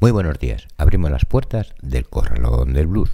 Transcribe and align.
Muy 0.00 0.10
buenos 0.12 0.38
días. 0.38 0.66
Abrimos 0.78 1.10
las 1.10 1.26
puertas 1.26 1.74
del 1.82 2.08
Corralón 2.08 2.72
del 2.72 2.86
Blues. 2.86 3.10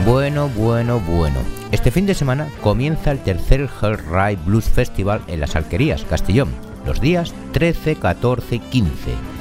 Bueno, 0.04 0.48
bueno, 0.48 1.00
bueno. 1.00 1.40
Este 1.70 1.90
fin 1.90 2.06
de 2.06 2.14
semana 2.14 2.48
comienza 2.62 3.12
el 3.12 3.20
tercer 3.20 3.70
Hell 3.80 3.98
Ride 3.98 4.38
Blues 4.44 4.68
Festival 4.68 5.22
en 5.26 5.40
las 5.40 5.56
Alquerías, 5.56 6.04
Castellón, 6.04 6.50
los 6.84 7.00
días 7.00 7.32
13, 7.52 7.96
14 7.96 8.56
y 8.56 8.58
15 8.58 9.31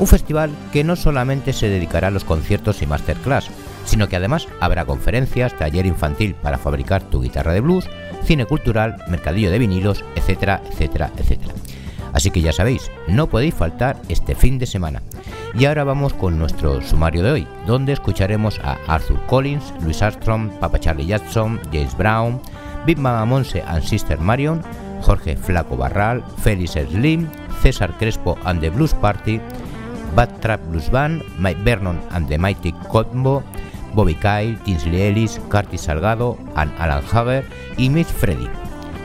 un 0.00 0.06
festival 0.06 0.50
que 0.72 0.82
no 0.82 0.96
solamente 0.96 1.52
se 1.52 1.68
dedicará 1.68 2.08
a 2.08 2.10
los 2.10 2.24
conciertos 2.24 2.80
y 2.80 2.86
masterclass, 2.86 3.50
sino 3.84 4.08
que 4.08 4.16
además 4.16 4.48
habrá 4.58 4.86
conferencias, 4.86 5.56
taller 5.56 5.84
infantil 5.84 6.34
para 6.34 6.58
fabricar 6.58 7.02
tu 7.02 7.20
guitarra 7.20 7.52
de 7.52 7.60
blues, 7.60 7.88
cine 8.24 8.46
cultural, 8.46 8.96
mercadillo 9.08 9.50
de 9.50 9.58
vinilos, 9.58 10.02
etcétera, 10.16 10.62
etcétera, 10.70 11.10
etcétera. 11.18 11.52
Así 12.14 12.30
que 12.30 12.40
ya 12.40 12.52
sabéis, 12.52 12.90
no 13.08 13.28
podéis 13.28 13.54
faltar 13.54 14.00
este 14.08 14.34
fin 14.34 14.58
de 14.58 14.66
semana. 14.66 15.02
Y 15.54 15.66
ahora 15.66 15.84
vamos 15.84 16.14
con 16.14 16.38
nuestro 16.38 16.80
sumario 16.80 17.22
de 17.22 17.30
hoy, 17.30 17.48
donde 17.66 17.92
escucharemos 17.92 18.58
a 18.64 18.78
Arthur 18.86 19.20
Collins, 19.26 19.74
Louis 19.82 20.00
Armstrong, 20.02 20.50
Papa 20.58 20.80
Charlie 20.80 21.06
Jackson, 21.06 21.60
James 21.72 21.96
Brown, 21.96 22.40
Big 22.86 22.98
Mama 22.98 23.26
Monse 23.26 23.62
and 23.66 23.82
Sister 23.82 24.18
Marion, 24.18 24.62
Jorge 25.02 25.36
Flaco 25.36 25.76
Barral, 25.76 26.24
Félix 26.42 26.72
Slim, 26.72 27.28
César 27.62 27.92
Crespo 27.98 28.38
and 28.44 28.60
the 28.60 28.70
Blues 28.70 28.94
Party, 28.94 29.40
Bad 30.14 30.40
Trap 30.40 30.60
Blues 30.68 30.90
Band, 30.90 31.22
Mike 31.38 31.60
Vernon 31.62 32.00
and 32.10 32.28
the 32.28 32.38
Mighty 32.38 32.72
Combo, 32.90 33.42
Bobby 33.94 34.14
Kyle, 34.14 34.56
Tinsley 34.64 35.02
Ellis, 35.02 35.40
Curtis 35.48 35.88
Salgado, 35.88 36.38
and 36.56 36.72
Alan 36.78 37.04
Hager 37.04 37.44
y 37.76 37.88
Miss 37.88 38.08
Freddy. 38.08 38.48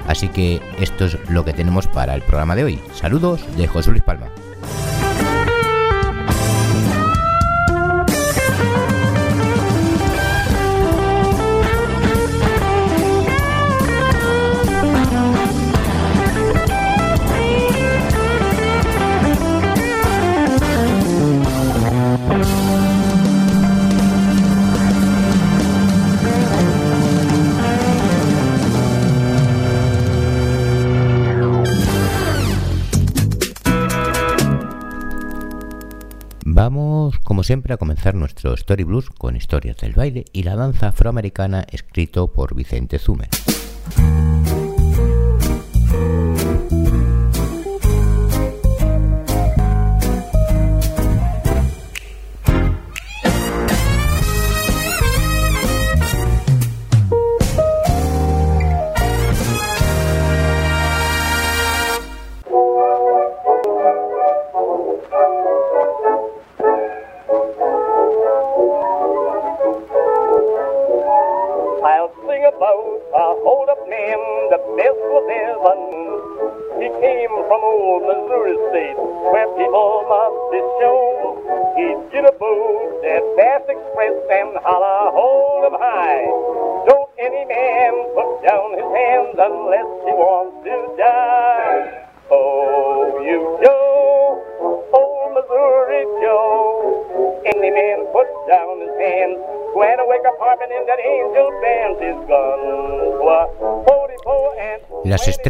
Así 0.08 0.28
que 0.30 0.61
esto 0.80 1.06
es 1.06 1.17
lo 1.30 1.44
que 1.44 1.53
tenemos 1.53 1.88
para 1.88 2.14
el 2.14 2.22
programa 2.22 2.56
de 2.56 2.64
hoy. 2.64 2.81
Saludos 2.94 3.44
de 3.58 3.67
José 3.67 3.92
Luis 3.92 4.03
Palma. 4.03 4.28
Siempre, 37.45 37.76
a 37.76 37.78
comenzar 37.78 38.16
nuestro 38.16 38.54
Story 38.56 38.83
Blues 38.83 39.10
con 39.10 39.36
historias 39.36 39.78
del 39.78 39.94
baile 39.94 40.26
y 40.33 40.44
la 40.44 40.56
danza 40.56 40.88
afroamericana 40.88 41.66
escrito 41.72 42.33
por 42.33 42.56
Vicente 42.56 42.98
Zumer. 42.98 43.30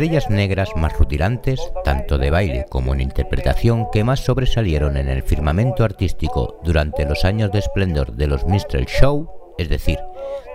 Estrellas 0.05 0.29
negras 0.29 0.69
más 0.75 0.95
rutilantes, 0.99 1.59
tanto 1.83 2.19
de 2.19 2.29
baile 2.29 2.67
como 2.69 2.93
en 2.93 3.01
interpretación, 3.01 3.87
que 3.91 4.03
más 4.03 4.19
sobresalieron 4.19 4.97
en 4.97 5.09
el 5.09 5.23
firmamento 5.23 5.83
artístico 5.83 6.59
durante 6.63 7.05
los 7.05 7.25
años 7.25 7.51
de 7.51 7.57
esplendor 7.57 8.13
de 8.13 8.27
los 8.27 8.45
Minstrel 8.45 8.85
Show, 8.85 9.27
es 9.57 9.67
decir, 9.67 9.97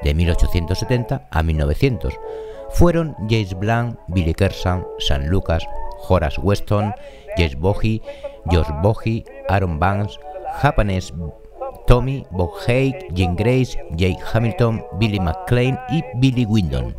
de 0.05 0.15
1870 0.15 1.27
a 1.33 1.43
1900, 1.43 2.15
fueron 2.71 3.17
James 3.29 3.53
Blunt, 3.55 3.99
Billy 4.07 4.35
Kersan, 4.35 4.87
San 5.01 5.27
Lucas, 5.27 5.67
Horace 6.09 6.41
Weston, 6.41 6.95
Jess 7.37 7.57
Bogie, 7.57 8.03
George 8.49 8.73
Bogie, 8.85 9.25
Aaron 9.49 9.81
Banks, 9.81 10.21
Japanese 10.63 11.13
Tommy, 11.89 12.25
Bob 12.31 12.53
Haig, 12.69 12.95
Jim 13.17 13.35
Grace, 13.35 13.77
Jake 13.97 14.21
Hamilton, 14.33 14.85
Billy 15.01 15.19
McLean 15.19 15.77
y 15.91 16.05
Billy 16.19 16.45
Windon. 16.45 16.97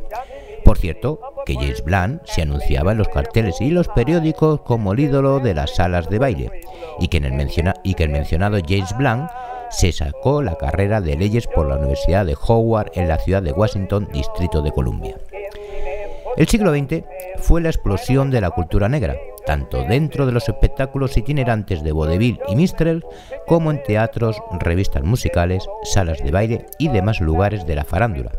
Por 0.65 0.77
cierto, 0.77 1.19
que 1.45 1.55
James 1.55 1.83
Blunt 1.83 2.21
se 2.25 2.41
anunciaba 2.41 2.91
en 2.91 2.97
los 2.97 3.07
carteles 3.09 3.59
y 3.61 3.69
los 3.69 3.87
periódicos 3.87 4.61
como 4.61 4.93
el 4.93 4.99
ídolo 4.99 5.39
de 5.39 5.53
las 5.53 5.75
salas 5.75 6.09
de 6.09 6.19
baile, 6.19 6.51
y 6.99 7.07
que, 7.07 7.17
en 7.17 7.25
el, 7.25 7.33
mencionado 7.33 8.57
James 8.67 8.95
Blunt 8.97 9.29
se 9.69 9.91
sacó 9.91 10.41
la 10.41 10.57
carrera 10.57 11.01
de 11.01 11.15
leyes 11.15 11.47
por 11.47 11.67
la 11.67 11.77
Universidad 11.77 12.25
de 12.25 12.37
Howard 12.47 12.91
en 12.95 13.07
la 13.07 13.17
ciudad 13.17 13.41
de 13.41 13.53
Washington, 13.53 14.07
Distrito 14.11 14.61
de 14.61 14.71
Columbia. 14.71 15.15
El 16.37 16.47
siglo 16.47 16.71
XX 16.71 17.03
fue 17.39 17.61
la 17.61 17.69
explosión 17.69 18.31
de 18.31 18.41
la 18.41 18.51
cultura 18.51 18.87
negra, 18.87 19.17
tanto 19.45 19.83
dentro 19.83 20.25
de 20.25 20.31
los 20.31 20.47
espectáculos 20.47 21.17
itinerantes 21.17 21.83
de 21.83 21.91
vodevil 21.91 22.39
y 22.47 22.55
minstrel, 22.55 23.03
como 23.47 23.71
en 23.71 23.83
teatros, 23.83 24.41
revistas 24.59 25.03
musicales, 25.03 25.67
salas 25.83 26.23
de 26.23 26.31
baile 26.31 26.65
y 26.79 26.87
demás 26.87 27.19
lugares 27.19 27.65
de 27.65 27.75
la 27.75 27.83
farándula. 27.83 28.31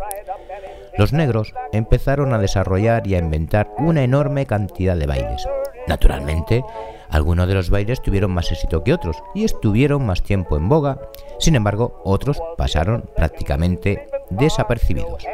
Los 0.99 1.13
negros 1.13 1.55
empezaron 1.73 2.35
a 2.35 2.39
desarrollar 2.39 3.07
y 3.07 3.15
a 3.15 3.19
inventar 3.19 3.71
una 3.79 4.03
enorme 4.03 4.47
cantidad 4.47 4.97
de 4.97 5.07
bailes. 5.07 5.49
Naturalmente, 5.87 6.63
algunos 7.09 7.49
de 7.49 7.55
los 7.55 7.71
bailes 7.71 8.01
tuvieron 8.03 8.31
más 8.31 8.51
éxito 8.53 8.85
que 8.85 8.93
otros 8.93 9.23
y 9.35 9.45
estuvieron 9.45 10.07
más 10.07 10.23
tiempo 10.23 10.57
en 10.57 10.69
boga, 10.69 10.99
sin 11.39 11.57
embargo, 11.57 12.01
otros 12.05 12.43
pasaron 12.57 13.09
prácticamente 13.17 14.07
desapercibidos. 14.31 15.25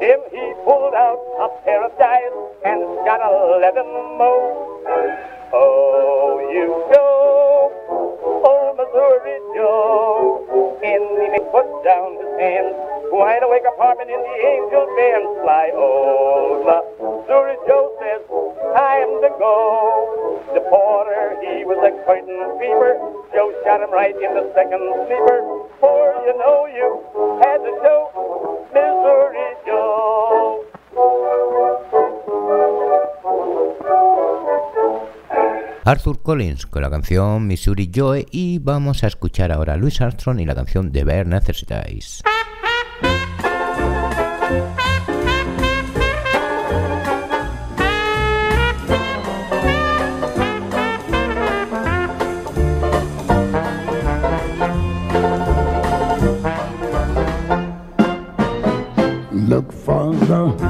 Then 0.00 0.18
he 0.32 0.54
pulled 0.64 0.94
out 0.94 1.20
a 1.44 1.48
pair 1.64 1.84
of 1.84 1.92
dice 1.98 2.32
and 2.64 2.80
got 3.04 3.20
eleven 3.20 3.84
more. 4.16 5.39
Oh, 5.52 6.38
you 6.54 6.70
know, 6.94 7.74
old 7.90 8.46
oh, 8.46 8.70
Missouri 8.78 9.34
Joe, 9.58 10.46
in 10.78 11.02
the 11.18 11.26
big 11.34 11.42
put 11.50 11.66
down 11.82 12.14
his 12.22 12.30
hands, 12.38 12.78
wide 13.10 13.42
awake 13.42 13.66
apartment 13.66 14.14
in 14.14 14.22
the 14.22 14.36
angel 14.46 14.86
band, 14.94 15.26
fly 15.42 15.74
old 15.74 16.62
Missouri 17.02 17.58
Joe 17.66 17.90
says, 17.98 18.22
time 18.78 19.10
to 19.26 19.30
go. 19.42 20.38
The 20.54 20.62
porter, 20.70 21.34
he 21.42 21.66
was 21.66 21.82
a 21.82 21.98
curtain 22.06 22.38
fever, 22.62 22.94
Joe 23.34 23.50
shot 23.66 23.82
him 23.82 23.90
right 23.90 24.14
in 24.14 24.30
the 24.30 24.54
second 24.54 24.86
sleeper, 25.10 25.66
for 25.82 26.14
you 26.30 26.34
know 26.38 26.70
you 26.70 27.02
had 27.42 27.58
to 27.58 27.74
show 27.82 28.06
Missouri 28.70 29.50
Joe. 29.66 30.62
Arthur 35.84 36.22
Collins 36.22 36.66
con 36.66 36.82
la 36.82 36.90
canción 36.90 37.46
Missouri 37.46 37.90
Joe 37.94 38.26
y 38.30 38.58
vamos 38.58 39.02
a 39.02 39.08
escuchar 39.08 39.50
ahora 39.50 39.74
a 39.74 39.76
Louis 39.76 40.00
Armstrong 40.00 40.40
y 40.40 40.46
la 40.46 40.54
canción 40.54 40.92
The 40.92 41.04
Bear 41.04 41.26
Necessities. 41.26 42.22
Look 59.32 59.72
for 59.72 60.14
the 60.14 60.69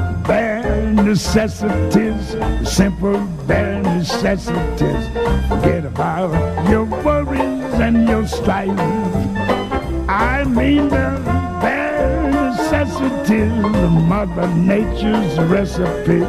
necessities, 1.11 2.37
simple 2.63 3.19
bare 3.45 3.81
necessities. 3.83 5.05
Forget 5.49 5.83
about 5.83 6.31
your 6.69 6.85
worries 6.85 7.73
and 7.85 8.07
your 8.07 8.25
strife. 8.25 8.79
I 10.07 10.45
mean 10.45 10.87
the 10.87 11.19
bare 11.61 12.31
necessities, 12.31 13.51
Mother 14.07 14.47
Nature's 14.55 15.37
recipe. 15.49 16.23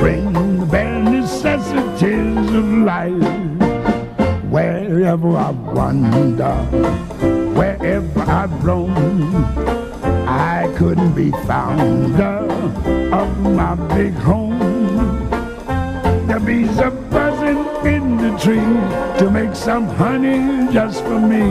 Bring 0.00 0.32
the 0.32 0.66
bare 0.66 1.00
necessities 1.00 2.54
of 2.60 2.66
life. 2.92 3.22
Wherever 4.50 5.36
I 5.36 5.50
wander, 5.50 6.56
wherever 7.54 8.20
I 8.22 8.46
roam. 8.66 9.77
Couldn't 10.78 11.14
be 11.14 11.32
found 11.32 12.20
of 12.20 13.40
my 13.40 13.74
big 13.96 14.14
home. 14.14 15.28
The 16.28 16.40
bees 16.46 16.78
are 16.78 16.92
buzzing 16.92 17.66
in 17.84 18.16
the 18.16 18.38
tree 18.38 19.18
to 19.18 19.28
make 19.28 19.56
some 19.56 19.88
honey 19.88 20.72
just 20.72 21.02
for 21.02 21.18
me. 21.18 21.48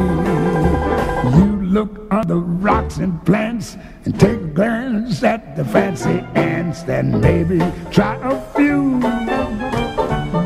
You 1.38 1.62
look 1.62 2.10
on 2.10 2.26
the 2.26 2.38
rocks 2.38 3.00
and 3.00 3.22
plants 3.26 3.76
and 4.06 4.18
take 4.18 4.40
a 4.40 4.48
glance 4.48 5.22
at 5.24 5.58
the 5.58 5.66
fancy 5.66 6.24
ants, 6.34 6.84
then 6.84 7.20
maybe 7.20 7.60
try 7.92 8.16
a 8.24 8.40
few. 8.56 9.02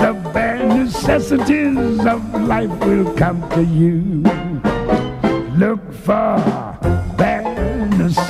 The 0.01 0.19
bare 0.33 0.57
necessities 0.57 2.03
of 2.03 2.33
life 2.41 2.71
will 2.79 3.13
come 3.13 3.47
to 3.51 3.63
you. 3.63 4.40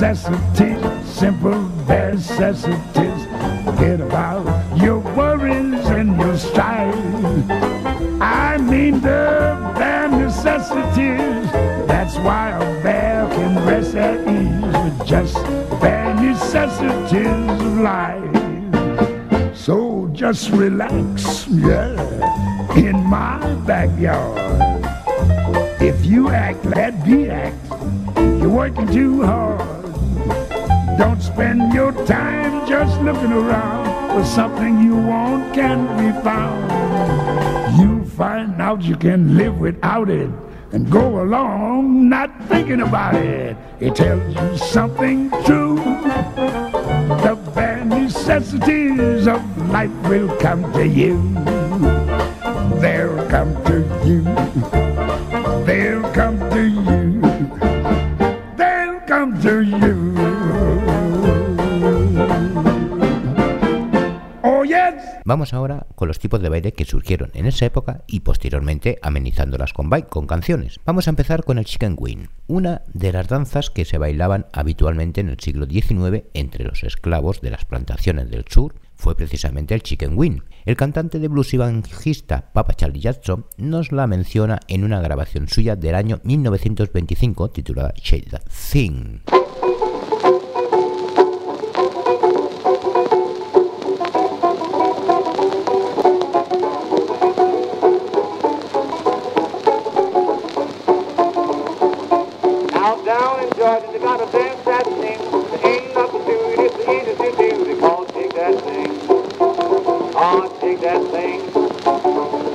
Necessities, 0.02 0.82
simple 1.06 1.62
necessities. 1.86 3.20
Forget 3.64 4.00
about 4.00 4.42
your 4.76 4.98
worries 4.98 5.86
and 5.90 6.18
your 6.20 6.36
strife. 6.36 6.92
I 8.20 8.58
mean 8.58 9.00
the 9.00 9.72
bare 9.78 10.08
necessities. 10.08 11.52
That's 11.86 12.16
why 12.16 12.48
a 12.50 12.82
bear 12.82 13.28
can 13.28 13.64
rest 13.64 13.94
at 13.94 14.18
ease 14.26 14.74
with 14.82 15.06
just 15.06 15.36
bare 15.80 16.14
necessities 16.16 17.62
of 17.62 17.78
life. 17.78 19.56
So 19.56 20.10
just 20.12 20.50
relax, 20.50 21.46
yeah, 21.46 21.94
in 22.74 23.04
my 23.04 23.38
backyard. 23.66 24.36
If 25.80 26.04
you 26.04 26.30
act, 26.30 26.64
let 26.64 27.04
be 27.04 27.30
act. 27.30 27.54
You're 28.16 28.50
working 28.50 28.88
too 28.88 29.22
hard. 29.22 29.81
Don't 30.98 31.20
spend 31.20 31.72
your 31.72 31.92
time 32.06 32.66
just 32.68 33.00
looking 33.00 33.32
around 33.32 33.84
for 34.10 34.24
something 34.24 34.82
you 34.82 34.96
want 34.96 35.54
can 35.54 35.86
be 35.96 36.12
found. 36.22 36.70
You 37.80 38.04
find 38.04 38.60
out 38.60 38.82
you 38.82 38.96
can 38.96 39.36
live 39.36 39.58
without 39.58 40.10
it 40.10 40.30
and 40.72 40.90
go 40.90 41.22
along 41.22 42.08
not 42.08 42.30
thinking 42.48 42.80
about 42.80 43.14
it. 43.14 43.56
It 43.80 43.94
tells 43.94 44.34
you 44.34 44.56
something 44.58 45.30
true. 45.44 45.76
The 47.24 47.38
bare 47.54 47.84
necessities 47.84 49.26
of 49.26 49.70
life 49.70 49.90
will 50.08 50.34
come 50.36 50.72
to 50.74 50.86
you. 50.86 51.16
They'll 52.80 53.28
come 53.28 53.54
to 53.64 53.80
you. 54.04 54.22
They'll 55.64 56.12
come 56.12 56.38
to 56.50 56.62
you. 56.66 57.20
They'll 58.56 59.00
come 59.06 59.40
to 59.42 59.60
you. 59.62 60.21
Vamos 65.24 65.54
ahora 65.54 65.86
con 65.94 66.08
los 66.08 66.18
tipos 66.18 66.40
de 66.42 66.48
baile 66.48 66.72
que 66.72 66.84
surgieron 66.84 67.30
en 67.34 67.46
esa 67.46 67.66
época 67.66 68.02
y 68.06 68.20
posteriormente 68.20 68.98
amenizándolas 69.02 69.72
con, 69.72 69.88
con 69.88 70.26
canciones. 70.26 70.80
Vamos 70.84 71.06
a 71.06 71.10
empezar 71.10 71.44
con 71.44 71.58
el 71.58 71.64
chicken 71.64 71.96
wing, 71.98 72.26
una 72.48 72.82
de 72.92 73.12
las 73.12 73.28
danzas 73.28 73.70
que 73.70 73.84
se 73.84 73.98
bailaban 73.98 74.46
habitualmente 74.52 75.20
en 75.20 75.28
el 75.28 75.38
siglo 75.38 75.66
XIX 75.66 76.24
entre 76.34 76.64
los 76.64 76.82
esclavos 76.82 77.40
de 77.40 77.50
las 77.50 77.64
plantaciones 77.64 78.30
del 78.30 78.44
sur 78.48 78.74
fue 78.94 79.16
precisamente 79.16 79.74
el 79.74 79.82
chicken 79.82 80.16
wing. 80.16 80.40
El 80.64 80.76
cantante 80.76 81.18
de 81.18 81.28
blues 81.28 81.54
y 81.54 81.56
bajista 81.56 82.52
Papa 82.52 82.74
Charlie 82.74 83.00
Jackson 83.00 83.46
nos 83.56 83.90
la 83.90 84.06
menciona 84.06 84.60
en 84.68 84.84
una 84.84 85.00
grabación 85.00 85.48
suya 85.48 85.74
del 85.74 85.96
año 85.96 86.20
1925 86.22 87.50
titulada 87.50 87.94
Shade 87.96 89.41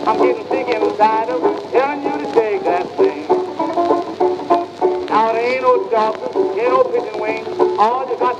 I'm 0.07 0.21
getting 0.21 0.47
sick 0.49 0.67
inside 0.69 1.29
of 1.29 1.41
telling 1.73 2.01
you 2.03 2.17
to 2.23 2.33
take 2.33 2.63
that 2.63 2.87
thing. 2.97 3.27
Now 5.09 5.33
there 5.33 5.53
ain't 5.53 5.61
no 5.63 5.89
doctor, 5.89 6.27
ain't 6.27 6.71
no 6.71 6.83
pigeon 6.85 7.19
wing. 7.19 7.45
All 7.77 8.09
you 8.09 8.17
got 8.17 8.36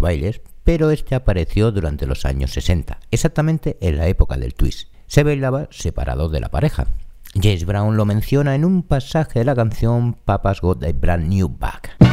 bailes, 0.00 0.40
pero 0.64 0.90
este 0.90 1.14
apareció 1.14 1.72
durante 1.72 2.06
los 2.06 2.24
años 2.24 2.52
60, 2.52 2.98
exactamente 3.10 3.76
en 3.80 3.98
la 3.98 4.06
época 4.08 4.36
del 4.36 4.54
twist. 4.54 4.88
Se 5.06 5.22
bailaba 5.22 5.68
separado 5.70 6.28
de 6.28 6.40
la 6.40 6.50
pareja. 6.50 6.86
James 7.34 7.64
Brown 7.64 7.96
lo 7.96 8.04
menciona 8.04 8.54
en 8.54 8.64
un 8.64 8.82
pasaje 8.82 9.40
de 9.40 9.44
la 9.44 9.54
canción 9.54 10.14
Papa's 10.14 10.60
Got 10.60 10.84
a 10.84 10.92
Brand 10.92 11.28
New 11.28 11.48
Bag. 11.48 12.09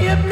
You 0.00 0.29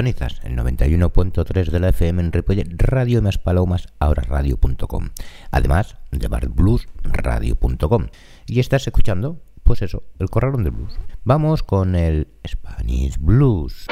Sintonizas 0.00 0.40
el 0.44 0.56
91.3 0.56 1.66
de 1.66 1.78
la 1.78 1.90
FM 1.90 2.22
en 2.22 2.32
Ripollet, 2.32 2.66
Radio 2.78 3.20
Más 3.20 3.36
Palomas, 3.36 3.88
ahora 3.98 4.22
radio.com. 4.22 5.10
Además 5.50 5.98
de 6.10 6.26
bluesradio.com. 6.48 8.06
Y 8.46 8.60
estás 8.60 8.86
escuchando, 8.86 9.42
pues 9.62 9.82
eso, 9.82 10.04
el 10.18 10.30
corralón 10.30 10.64
del 10.64 10.72
blues. 10.72 10.98
Vamos 11.24 11.62
con 11.62 11.94
el 11.96 12.28
Spanish 12.48 13.18
Blues. 13.18 13.88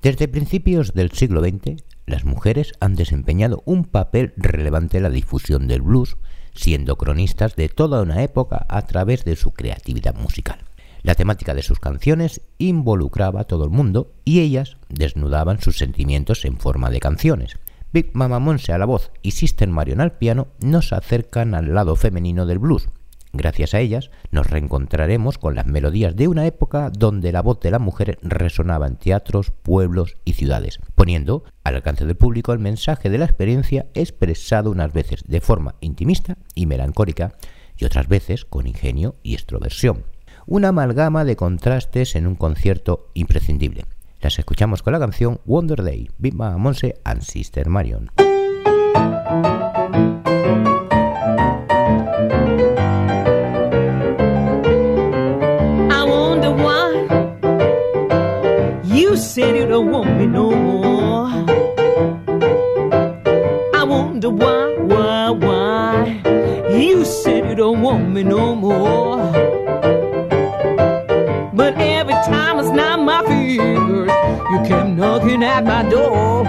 Desde 0.00 0.28
principios 0.28 0.94
del 0.94 1.10
siglo 1.10 1.40
XX, 1.40 1.82
las 2.06 2.24
mujeres 2.24 2.72
han 2.78 2.94
desempeñado 2.94 3.62
un 3.64 3.84
papel 3.84 4.32
relevante 4.36 4.98
en 4.98 5.02
la 5.02 5.10
difusión 5.10 5.66
del 5.66 5.82
blues, 5.82 6.16
siendo 6.54 6.96
cronistas 6.96 7.56
de 7.56 7.68
toda 7.68 8.02
una 8.02 8.22
época 8.22 8.64
a 8.68 8.82
través 8.82 9.24
de 9.24 9.34
su 9.34 9.50
creatividad 9.50 10.14
musical. 10.14 10.60
La 11.02 11.16
temática 11.16 11.52
de 11.52 11.62
sus 11.62 11.80
canciones 11.80 12.42
involucraba 12.58 13.40
a 13.40 13.44
todo 13.44 13.64
el 13.64 13.70
mundo 13.70 14.12
y 14.24 14.38
ellas 14.40 14.76
desnudaban 14.88 15.60
sus 15.60 15.78
sentimientos 15.78 16.44
en 16.44 16.58
forma 16.58 16.90
de 16.90 17.00
canciones. 17.00 17.58
Big 17.92 18.10
Mama 18.14 18.38
Monse 18.38 18.72
a 18.72 18.78
la 18.78 18.84
voz 18.84 19.10
y 19.22 19.32
Sister 19.32 19.68
Marion 19.68 20.00
al 20.00 20.16
piano 20.16 20.48
nos 20.60 20.92
acercan 20.92 21.54
al 21.54 21.74
lado 21.74 21.96
femenino 21.96 22.46
del 22.46 22.58
blues. 22.58 22.88
Gracias 23.32 23.74
a 23.74 23.80
ellas 23.80 24.10
nos 24.30 24.48
reencontraremos 24.48 25.38
con 25.38 25.54
las 25.54 25.66
melodías 25.66 26.16
de 26.16 26.28
una 26.28 26.46
época 26.46 26.90
donde 26.90 27.30
la 27.30 27.42
voz 27.42 27.60
de 27.60 27.70
la 27.70 27.78
mujer 27.78 28.18
resonaba 28.22 28.86
en 28.86 28.96
teatros, 28.96 29.50
pueblos 29.50 30.16
y 30.24 30.32
ciudades, 30.32 30.80
poniendo 30.94 31.44
al 31.62 31.76
alcance 31.76 32.06
del 32.06 32.16
público 32.16 32.52
el 32.52 32.58
mensaje 32.58 33.10
de 33.10 33.18
la 33.18 33.26
experiencia 33.26 33.86
expresado 33.94 34.70
unas 34.70 34.92
veces 34.92 35.24
de 35.26 35.40
forma 35.40 35.74
intimista 35.80 36.38
y 36.54 36.66
melancólica 36.66 37.34
y 37.76 37.84
otras 37.84 38.08
veces 38.08 38.44
con 38.44 38.66
ingenio 38.66 39.16
y 39.22 39.34
extroversión. 39.34 40.04
Una 40.46 40.68
amalgama 40.68 41.24
de 41.24 41.36
contrastes 41.36 42.16
en 42.16 42.26
un 42.26 42.34
concierto 42.34 43.10
imprescindible. 43.12 43.84
Las 44.20 44.38
escuchamos 44.38 44.82
con 44.82 44.94
la 44.94 44.98
canción 44.98 45.40
Wonder 45.44 45.84
Day, 45.84 46.10
Big 46.18 46.34
Mama 46.34 46.56
Monse 46.56 47.00
and 47.04 47.22
Sister 47.22 47.68
Marion. 47.68 48.10
You 59.08 59.16
said 59.16 59.56
you 59.56 59.66
don't 59.66 59.90
want 59.90 60.18
me 60.18 60.26
no 60.26 60.50
more. 60.50 61.28
I 63.74 63.82
wonder 63.82 64.28
why, 64.28 64.74
why, 64.76 65.30
why 65.30 66.20
you 66.70 67.06
said 67.06 67.48
you 67.48 67.54
don't 67.54 67.80
want 67.80 68.10
me 68.10 68.22
no 68.22 68.54
more. 68.54 69.16
But 71.54 71.78
every 71.78 72.18
time 72.32 72.58
I 72.58 72.64
snap 72.70 73.00
my 73.00 73.22
fingers, 73.24 74.12
you 74.50 74.58
kept 74.68 74.90
knocking 74.90 75.42
at 75.42 75.64
my 75.64 75.88
door. 75.88 76.44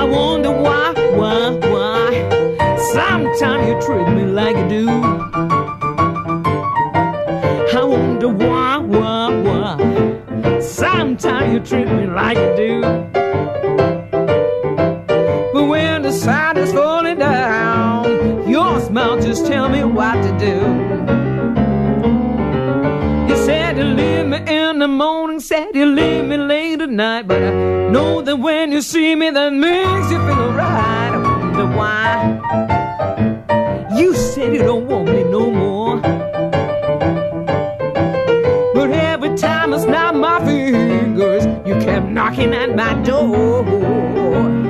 I 0.00 0.04
wonder 0.04 0.52
why, 0.52 0.92
why, 1.18 1.50
why. 1.72 2.10
Sometimes 2.92 3.66
you 3.68 3.80
treat 3.80 4.08
me 4.14 4.22
like 4.22 4.56
you 4.56 4.68
do. 4.68 4.88
I 7.76 7.82
wonder 7.82 8.13
why, 8.28 8.78
why, 8.78 9.28
why. 9.42 10.60
Sometimes 10.60 11.52
you 11.52 11.60
treat 11.60 11.86
me 11.86 12.06
like 12.06 12.36
you 12.36 12.56
do. 12.56 12.80
But 15.52 15.64
when 15.64 16.02
the 16.02 16.12
sun 16.12 16.56
is 16.56 16.72
falling 16.72 17.18
down, 17.18 18.48
your 18.48 18.80
smile 18.80 19.20
just 19.20 19.46
tell 19.46 19.68
me 19.68 19.84
what 19.84 20.14
to 20.14 20.38
do. 20.38 20.56
You 23.28 23.36
said 23.44 23.76
you 23.76 23.84
leave 23.84 24.26
me 24.26 24.38
in 24.46 24.78
the 24.78 24.88
morning, 24.88 25.40
said 25.40 25.74
you 25.74 25.86
leave 25.86 26.24
me 26.24 26.36
late 26.36 26.80
at 26.80 26.90
night, 26.90 27.28
but 27.28 27.42
I 27.42 27.50
know 27.90 28.22
that 28.22 28.36
when 28.36 28.72
you 28.72 28.80
see 28.80 29.14
me, 29.14 29.30
that 29.30 29.52
makes 29.52 30.10
you 30.10 30.18
feel 30.26 30.52
right. 30.52 31.10
I 31.12 31.18
wonder 31.18 31.66
why. 31.76 32.40
You 33.98 34.14
said 34.14 34.54
you 34.54 34.62
don't 34.62 34.86
want 34.86 35.08
me 35.08 35.24
no 35.24 35.50
more. 35.50 36.23
Time 39.44 39.74
I 39.74 39.78
snap 39.78 40.14
my 40.14 40.44
fingers, 40.44 41.44
you 41.66 41.74
kept 41.84 42.06
knocking 42.06 42.54
at 42.54 42.74
my 42.74 42.94
door. 43.02 44.63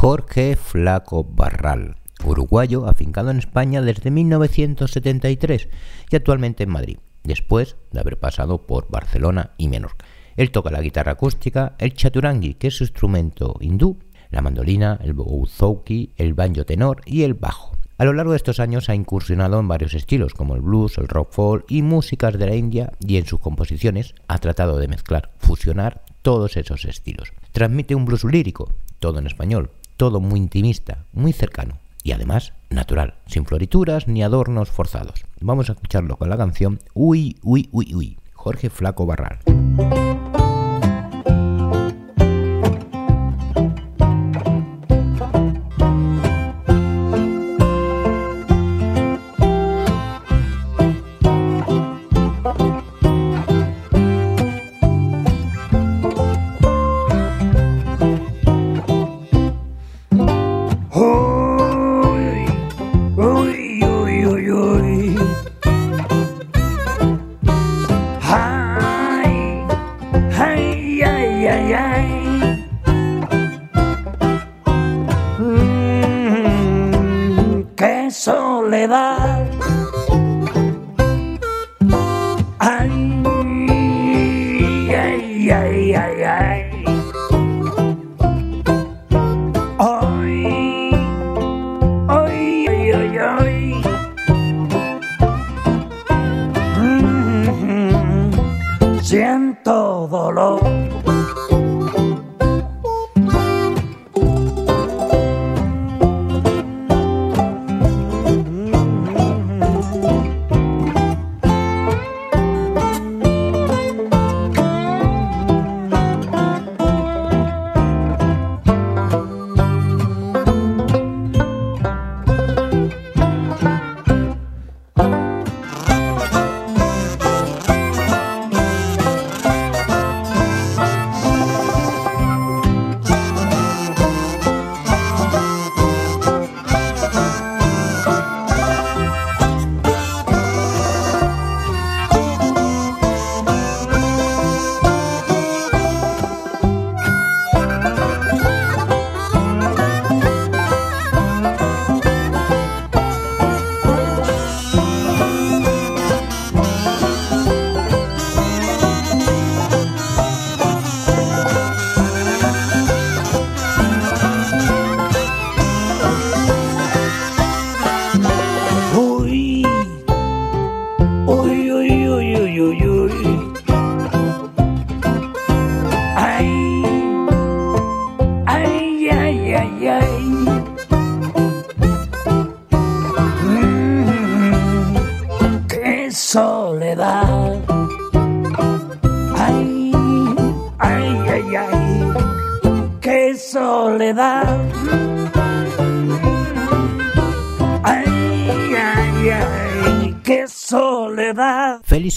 Jorge 0.00 0.56
Flaco 0.56 1.24
Barral, 1.24 1.96
uruguayo 2.24 2.86
afincado 2.88 3.30
en 3.30 3.36
España 3.36 3.82
desde 3.82 4.10
1973 4.10 5.68
y 6.10 6.16
actualmente 6.16 6.62
en 6.62 6.70
Madrid, 6.70 6.96
después 7.22 7.76
de 7.92 8.00
haber 8.00 8.18
pasado 8.18 8.66
por 8.66 8.88
Barcelona 8.88 9.50
y 9.58 9.68
Menorca. 9.68 10.06
Él 10.36 10.52
toca 10.52 10.70
la 10.70 10.80
guitarra 10.80 11.12
acústica, 11.12 11.74
el 11.76 11.92
chaturangi, 11.92 12.54
que 12.54 12.68
es 12.68 12.76
su 12.78 12.84
instrumento 12.84 13.56
hindú, 13.60 13.98
la 14.30 14.40
mandolina, 14.40 14.98
el 15.02 15.12
bouzouki, 15.12 16.14
el 16.16 16.32
banjo 16.32 16.64
tenor 16.64 17.02
y 17.04 17.24
el 17.24 17.34
bajo. 17.34 17.76
A 17.98 18.06
lo 18.06 18.14
largo 18.14 18.32
de 18.32 18.38
estos 18.38 18.58
años 18.58 18.88
ha 18.88 18.94
incursionado 18.94 19.60
en 19.60 19.68
varios 19.68 19.92
estilos, 19.92 20.32
como 20.32 20.54
el 20.54 20.62
blues, 20.62 20.96
el 20.96 21.08
rock 21.08 21.30
folk 21.32 21.66
y 21.68 21.82
músicas 21.82 22.38
de 22.38 22.46
la 22.46 22.56
India, 22.56 22.94
y 23.06 23.18
en 23.18 23.26
sus 23.26 23.40
composiciones 23.40 24.14
ha 24.28 24.38
tratado 24.38 24.78
de 24.78 24.88
mezclar, 24.88 25.32
fusionar 25.40 26.04
todos 26.22 26.56
esos 26.56 26.86
estilos. 26.86 27.34
Transmite 27.52 27.94
un 27.94 28.06
blues 28.06 28.24
lírico, 28.24 28.72
todo 28.98 29.18
en 29.18 29.26
español, 29.26 29.72
todo 30.00 30.18
muy 30.18 30.40
intimista, 30.40 31.04
muy 31.12 31.34
cercano 31.34 31.78
y 32.02 32.12
además 32.12 32.54
natural, 32.70 33.16
sin 33.26 33.44
florituras 33.44 34.08
ni 34.08 34.22
adornos 34.22 34.70
forzados. 34.70 35.26
Vamos 35.42 35.68
a 35.68 35.72
escucharlo 35.72 36.16
con 36.16 36.30
la 36.30 36.38
canción 36.38 36.78
Uy, 36.94 37.36
uy, 37.42 37.68
uy, 37.70 37.94
uy, 37.94 38.18
Jorge 38.32 38.70
Flaco 38.70 39.04
Barral. 39.04 39.40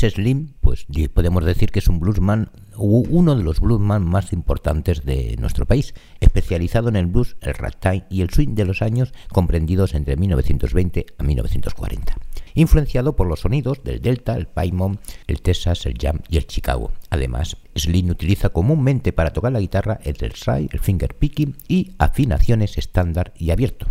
Slim, 0.09 0.53
pues 0.59 0.85
podemos 1.13 1.45
decir 1.45 1.71
que 1.71 1.79
es 1.79 1.87
un 1.87 1.99
bluesman, 1.99 2.49
uno 2.77 3.35
de 3.35 3.43
los 3.43 3.59
bluesman 3.59 4.05
más 4.05 4.33
importantes 4.33 5.05
de 5.05 5.35
nuestro 5.39 5.65
país, 5.65 5.93
especializado 6.19 6.89
en 6.89 6.95
el 6.95 7.05
blues, 7.05 7.37
el 7.41 7.53
ragtime 7.53 8.05
y 8.09 8.21
el 8.21 8.29
swing 8.29 8.55
de 8.55 8.65
los 8.65 8.81
años 8.81 9.13
comprendidos 9.31 9.93
entre 9.93 10.15
1920 10.15 11.05
a 11.17 11.23
1940. 11.23 12.15
Influenciado 12.55 13.15
por 13.15 13.27
los 13.27 13.41
sonidos 13.41 13.83
del 13.83 14.01
Delta, 14.01 14.35
el 14.35 14.47
Paimon, 14.47 14.99
el 15.27 15.41
Texas, 15.41 15.85
el 15.85 15.97
Jam 15.99 16.19
y 16.29 16.37
el 16.37 16.47
Chicago. 16.47 16.91
Además, 17.09 17.57
Slim 17.75 18.09
utiliza 18.09 18.49
comúnmente 18.49 19.13
para 19.13 19.33
tocar 19.33 19.51
la 19.51 19.59
guitarra 19.59 19.99
el 20.03 20.15
slide, 20.15 20.69
el 20.71 20.79
finger 20.79 21.15
picking 21.15 21.55
y 21.67 21.93
afinaciones 21.97 22.77
estándar 22.77 23.33
y 23.37 23.51
abierto. 23.51 23.87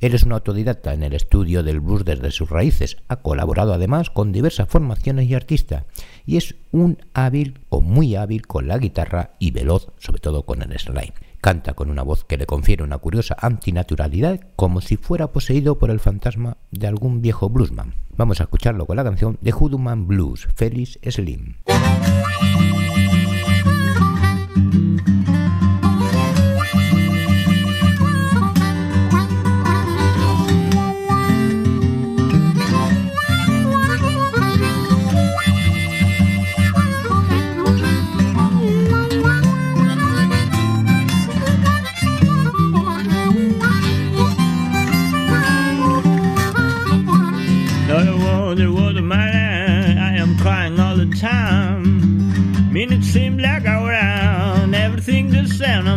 Él 0.00 0.14
es 0.14 0.22
un 0.22 0.32
autodidacta 0.32 0.92
en 0.92 1.02
el 1.02 1.14
estudio 1.14 1.62
del 1.62 1.80
blues 1.80 2.04
desde 2.04 2.30
sus 2.30 2.50
raíces. 2.50 2.96
Ha 3.08 3.16
colaborado 3.16 3.72
además 3.72 4.10
con 4.10 4.32
diversas 4.32 4.68
formaciones 4.68 5.28
y 5.28 5.34
artistas. 5.34 5.84
Y 6.24 6.36
es 6.36 6.54
un 6.72 6.98
hábil 7.14 7.60
o 7.68 7.80
muy 7.80 8.16
hábil 8.16 8.46
con 8.46 8.68
la 8.68 8.78
guitarra 8.78 9.32
y 9.38 9.50
veloz, 9.50 9.88
sobre 9.98 10.20
todo 10.20 10.44
con 10.44 10.62
el 10.62 10.78
slide. 10.78 11.14
Canta 11.40 11.74
con 11.74 11.90
una 11.90 12.02
voz 12.02 12.24
que 12.24 12.38
le 12.38 12.46
confiere 12.46 12.82
una 12.82 12.98
curiosa 12.98 13.36
antinaturalidad, 13.40 14.40
como 14.56 14.80
si 14.80 14.96
fuera 14.96 15.32
poseído 15.32 15.78
por 15.78 15.90
el 15.90 16.00
fantasma 16.00 16.56
de 16.70 16.86
algún 16.86 17.22
viejo 17.22 17.48
bluesman. 17.48 17.94
Vamos 18.16 18.40
a 18.40 18.44
escucharlo 18.44 18.86
con 18.86 18.96
la 18.96 19.04
canción 19.04 19.38
de 19.40 19.52
Hoodoo 19.52 19.78
Man 19.78 20.06
Blues, 20.06 20.48
Felix 20.54 20.98
Slim. 21.08 21.56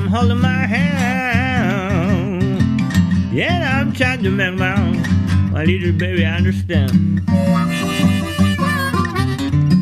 Holding 0.10 0.39
my 0.39 0.65
hand. 0.65 2.02
Yeah, 3.32 3.80
I'm 3.80 3.93
trying 3.93 4.24
to 4.24 4.32
make 4.32 4.56
my, 4.56 4.76
own. 4.76 5.04
my 5.52 5.63
little 5.63 5.91
baby 5.91 6.26
I 6.26 6.38
understand. 6.38 7.22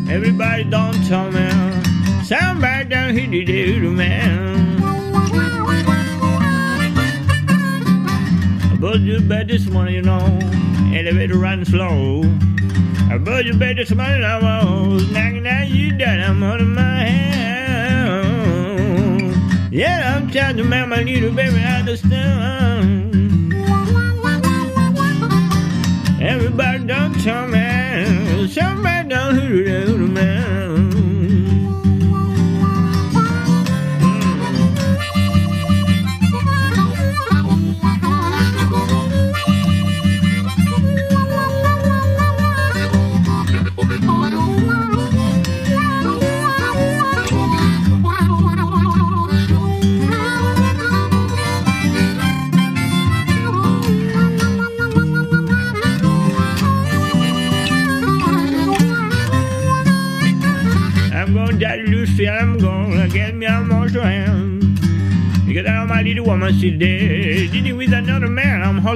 Everybody 0.09 0.65
don't 0.65 1.01
tell 1.07 1.31
me, 1.31 1.49
somebody 2.23 2.89
down 2.89 3.15
here 3.15 3.45
did 3.45 3.49
it, 3.49 3.89
man. 3.89 4.83
I 8.69 8.75
bought 8.79 8.99
you 8.99 9.21
bed 9.21 9.47
this 9.47 9.65
morning, 9.67 9.95
you 9.95 10.01
know, 10.01 10.39
elevator 10.93 11.37
running 11.37 11.63
slow. 11.63 12.23
I 13.09 13.17
bought 13.17 13.45
you 13.45 13.53
bed 13.53 13.77
this 13.77 13.91
morning, 13.91 14.25
I 14.25 14.41
was 14.41 15.09
knocking 15.09 15.47
at 15.47 15.69
you 15.69 15.97
down, 15.97 16.19
I'm 16.19 16.41
holding 16.41 16.73
my 16.73 17.05
hand. 17.05 17.36
Yeah, 19.77 20.15
I'm 20.15 20.31
trying 20.31 20.57
to 20.57 20.63
make 20.63 20.87
my 20.87 21.03
little 21.03 21.31
baby 21.31 21.59
understand. 21.59 23.13
Everybody 26.19 26.83
don't 26.85 27.13
tell 27.21 27.47
me, 27.47 27.76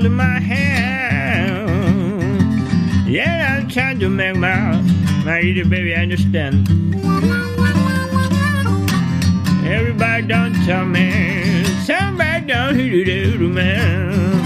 holding 0.02 0.18
my 0.18 0.40
hand. 0.40 1.70
Yeah, 3.08 3.58
I'm 3.60 3.70
trying 3.70 4.00
to 4.00 4.10
make 4.10 4.36
my, 4.36 4.82
my 5.24 5.42
little 5.42 5.70
baby 5.70 5.94
understand. 5.94 6.68
Everybody 9.64 10.28
don't 10.28 10.56
tell 10.66 10.86
me, 10.86 11.64
somebody 11.86 12.48
don't 12.48 12.76
hear 12.80 13.06
the 13.06 13.26
little 13.26 13.50
man. 13.50 14.40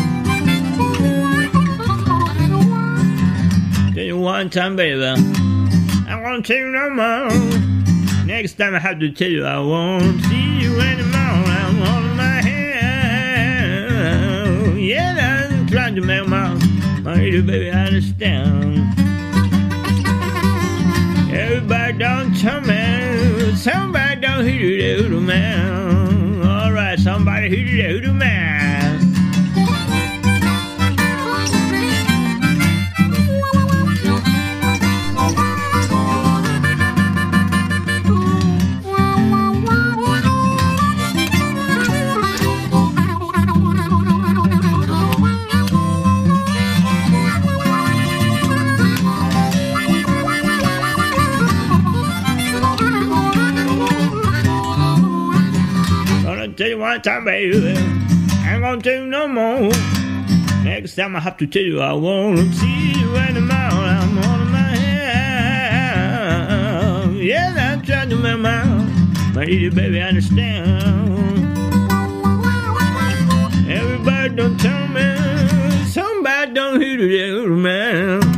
Tell 3.94 4.04
you 4.04 4.18
one 4.18 4.50
time, 4.50 4.76
baby. 4.76 5.06
I 5.06 6.22
won't 6.22 6.46
tell 6.46 6.58
you 6.58 6.68
no 6.68 6.90
more. 6.90 7.30
Next 8.26 8.56
time 8.56 8.76
I 8.76 8.80
have 8.80 9.00
to 9.00 9.10
tell 9.10 9.30
you 9.30 9.46
I 9.46 9.60
won't 9.60 10.22
see 10.26 10.55
to 15.96 16.02
make 16.02 16.28
my, 16.28 16.54
little 17.04 17.42
baby 17.42 17.70
understand. 17.70 18.80
Everybody 21.32 21.94
don't 21.98 22.36
tell 22.36 22.60
me, 22.62 23.56
somebody 23.56 24.20
don't 24.20 24.46
hear 24.46 24.98
the 24.98 25.04
little 25.04 25.22
man. 25.22 26.42
Alright, 26.46 27.00
somebody 27.00 27.50
hear 27.50 27.88
the 27.88 27.94
little 27.94 28.14
man. 28.14 28.45
Tell 56.56 56.70
you 56.70 56.78
one 56.78 57.02
time, 57.02 57.26
baby. 57.26 57.74
I 57.76 58.54
ain't 58.54 58.62
gonna 58.62 58.82
tell 58.82 58.94
you 58.94 59.06
no 59.08 59.28
more. 59.28 59.72
Next 60.64 60.96
time 60.96 61.16
I 61.16 61.20
have 61.20 61.36
to 61.38 61.48
tell 61.48 61.62
you 61.62 61.82
I 61.82 61.92
won't 61.94 62.54
see 62.54 62.94
you 62.94 63.16
anymore. 63.18 63.56
I'm 63.56 64.18
on 64.18 64.52
my 64.52 64.58
hand. 65.78 67.18
Yeah, 67.18 67.74
I'm 67.74 67.82
trying 67.82 68.10
to 68.10 68.16
make 68.16 68.40
my, 68.40 68.64
my 69.34 69.44
little 69.44 69.76
baby 69.76 70.02
I 70.02 70.08
understand. 70.08 71.58
Everybody 73.70 74.36
don't 74.36 74.58
tell 74.58 74.88
me, 74.88 75.16
somebody 75.88 76.54
don't 76.54 76.82
hear 76.82 77.42
the 77.42 77.48
man. 77.50 78.35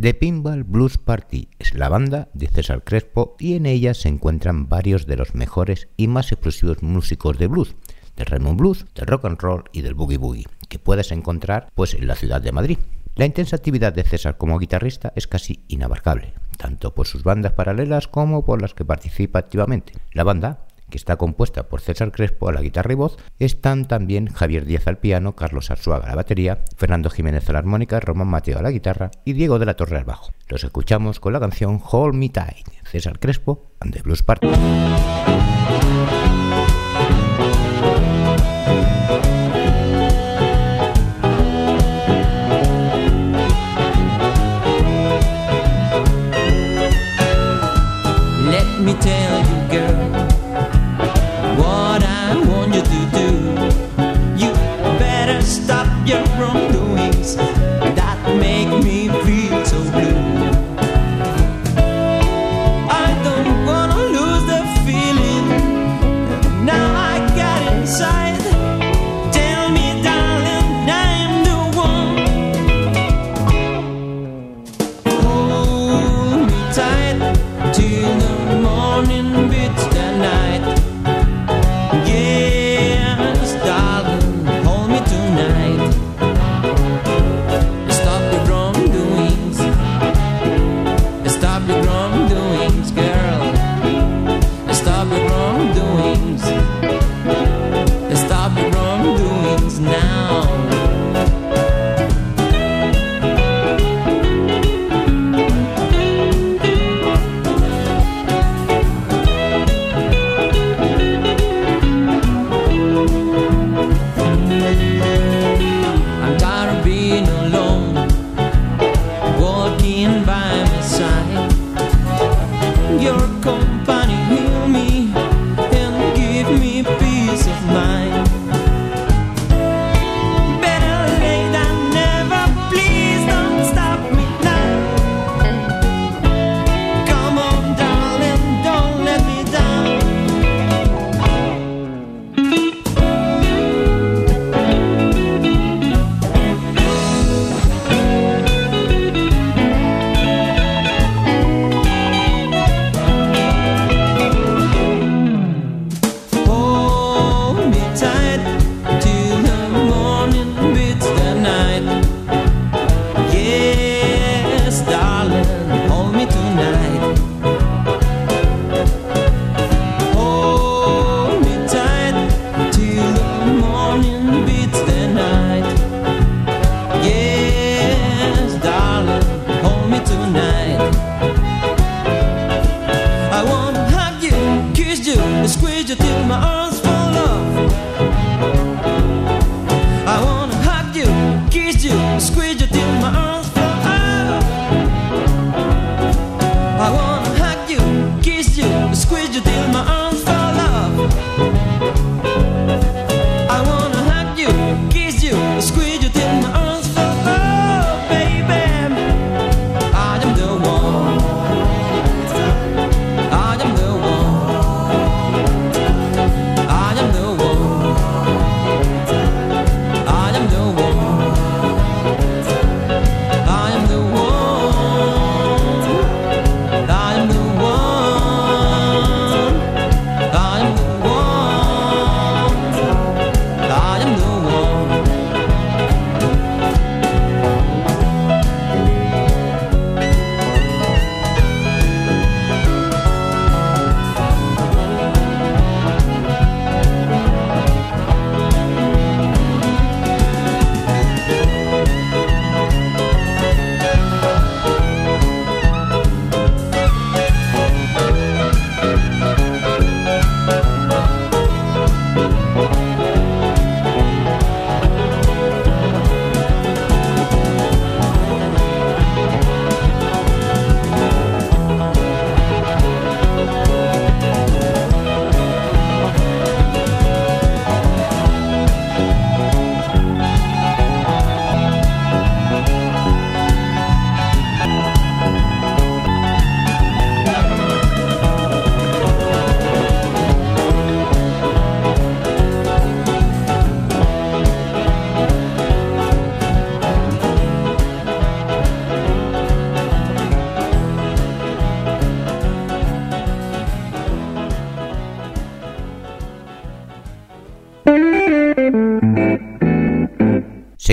The 0.00 0.14
Pinball 0.14 0.62
Blues 0.62 0.96
Party 0.96 1.48
es 1.58 1.74
la 1.74 1.88
banda 1.88 2.28
de 2.32 2.46
César 2.46 2.84
Crespo 2.84 3.34
y 3.40 3.54
en 3.54 3.66
ella 3.66 3.94
se 3.94 4.08
encuentran 4.08 4.68
varios 4.68 5.06
de 5.06 5.16
los 5.16 5.34
mejores 5.34 5.88
y 5.96 6.06
más 6.06 6.30
exclusivos 6.30 6.84
músicos 6.84 7.36
de 7.36 7.48
blues, 7.48 7.74
del 8.14 8.26
Raymond 8.26 8.60
Blues, 8.60 8.86
del 8.94 9.08
rock 9.08 9.24
and 9.24 9.40
roll 9.40 9.64
y 9.72 9.82
del 9.82 9.94
boogie 9.94 10.18
boogie, 10.18 10.46
que 10.68 10.78
puedes 10.78 11.10
encontrar 11.10 11.66
pues 11.74 11.94
en 11.94 12.06
la 12.06 12.14
ciudad 12.14 12.40
de 12.40 12.52
Madrid. 12.52 12.78
La 13.16 13.24
intensa 13.24 13.56
actividad 13.56 13.92
de 13.92 14.04
César 14.04 14.38
como 14.38 14.60
guitarrista 14.60 15.12
es 15.16 15.26
casi 15.26 15.64
inabarcable, 15.66 16.32
tanto 16.58 16.94
por 16.94 17.08
sus 17.08 17.24
bandas 17.24 17.54
paralelas 17.54 18.06
como 18.06 18.44
por 18.44 18.62
las 18.62 18.74
que 18.74 18.84
participa 18.84 19.40
activamente. 19.40 19.94
La 20.12 20.22
banda 20.22 20.60
que 20.90 20.96
está 20.96 21.16
compuesta 21.16 21.68
por 21.68 21.80
César 21.80 22.12
Crespo 22.12 22.48
a 22.48 22.52
la 22.52 22.62
guitarra 22.62 22.92
y 22.92 22.96
voz, 22.96 23.16
están 23.38 23.86
también 23.86 24.28
Javier 24.28 24.64
Díaz 24.64 24.86
al 24.86 24.98
piano, 24.98 25.36
Carlos 25.36 25.70
Arzuaga 25.70 26.06
a 26.06 26.10
la 26.10 26.16
batería, 26.16 26.58
Fernando 26.76 27.10
Jiménez 27.10 27.48
a 27.48 27.52
la 27.52 27.58
armónica, 27.60 28.00
Román 28.00 28.28
Mateo 28.28 28.58
a 28.58 28.62
la 28.62 28.70
guitarra 28.70 29.10
y 29.24 29.32
Diego 29.32 29.58
de 29.58 29.66
la 29.66 29.74
Torre 29.74 29.98
al 29.98 30.04
bajo. 30.04 30.32
Los 30.48 30.64
escuchamos 30.64 31.20
con 31.20 31.32
la 31.32 31.40
canción 31.40 31.80
Hold 31.90 32.14
Me 32.14 32.28
Tight, 32.28 32.66
César 32.84 33.18
Crespo 33.18 33.72
and 33.80 33.92
the 33.92 34.02
Blues 34.02 34.22
Party. 34.22 34.48
Let 48.50 48.80
me 48.80 48.94
tell 48.94 49.17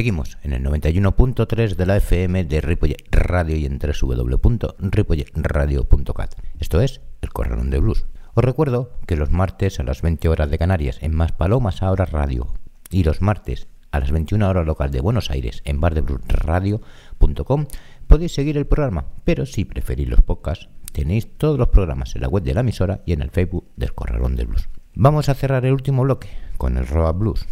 Seguimos 0.06 0.38
en 0.44 0.54
el 0.54 0.64
91.3 0.64 1.78
de 1.78 1.86
la 1.88 1.98
FM 1.98 2.46
de 2.46 2.62
Ripollet 2.62 3.08
Radio 3.10 3.56
y 3.56 3.66
en 3.66 3.80
www.ripolletradio.cat. 3.80 6.36
Esto 6.60 6.80
es 6.80 7.02
El 7.24 7.34
Corralón 7.34 7.72
de 7.72 7.80
Blues. 7.80 8.06
Os 8.36 8.44
recuerdo 8.44 8.92
que 9.08 9.16
los 9.16 9.32
martes 9.32 9.80
a 9.80 9.84
las 9.84 10.04
20 10.04 10.30
horas 10.30 10.52
de 10.52 10.60
Canarias 10.60 11.00
en 11.02 11.16
Más 11.16 11.32
Palomas 11.32 11.82
Ahora 11.82 12.06
Radio 12.06 12.54
y 12.92 13.04
los 13.04 13.24
martes 13.24 13.68
a 13.90 14.00
las 14.00 14.12
21 14.12 14.48
horas 14.48 14.68
local 14.68 14.92
de 14.92 15.02
Buenos 15.02 15.32
Aires 15.32 15.64
en 15.66 15.82
bardebluesradio.com 15.82 17.66
podéis 18.06 18.36
seguir 18.36 18.58
el 18.58 18.68
programa, 18.68 19.06
pero 19.24 19.48
si 19.48 19.66
preferís 19.66 20.08
los 20.08 20.22
podcasts 20.22 20.70
tenéis 20.92 21.36
todos 21.36 21.58
los 21.58 21.70
programas 21.70 22.16
en 22.16 22.22
la 22.22 22.28
web 22.28 22.44
de 22.44 22.54
la 22.54 22.60
emisora 22.60 23.02
y 23.08 23.14
en 23.14 23.24
el 23.24 23.32
Facebook 23.32 23.72
del 23.76 23.96
Corralón 23.96 24.36
de 24.36 24.46
Blues. 24.46 24.70
Vamos 24.94 25.30
a 25.30 25.34
cerrar 25.34 25.66
el 25.66 25.74
último 25.74 26.04
bloque 26.04 26.30
con 26.58 26.78
el 26.78 26.86
Roa 26.86 27.12
Blues. 27.12 27.48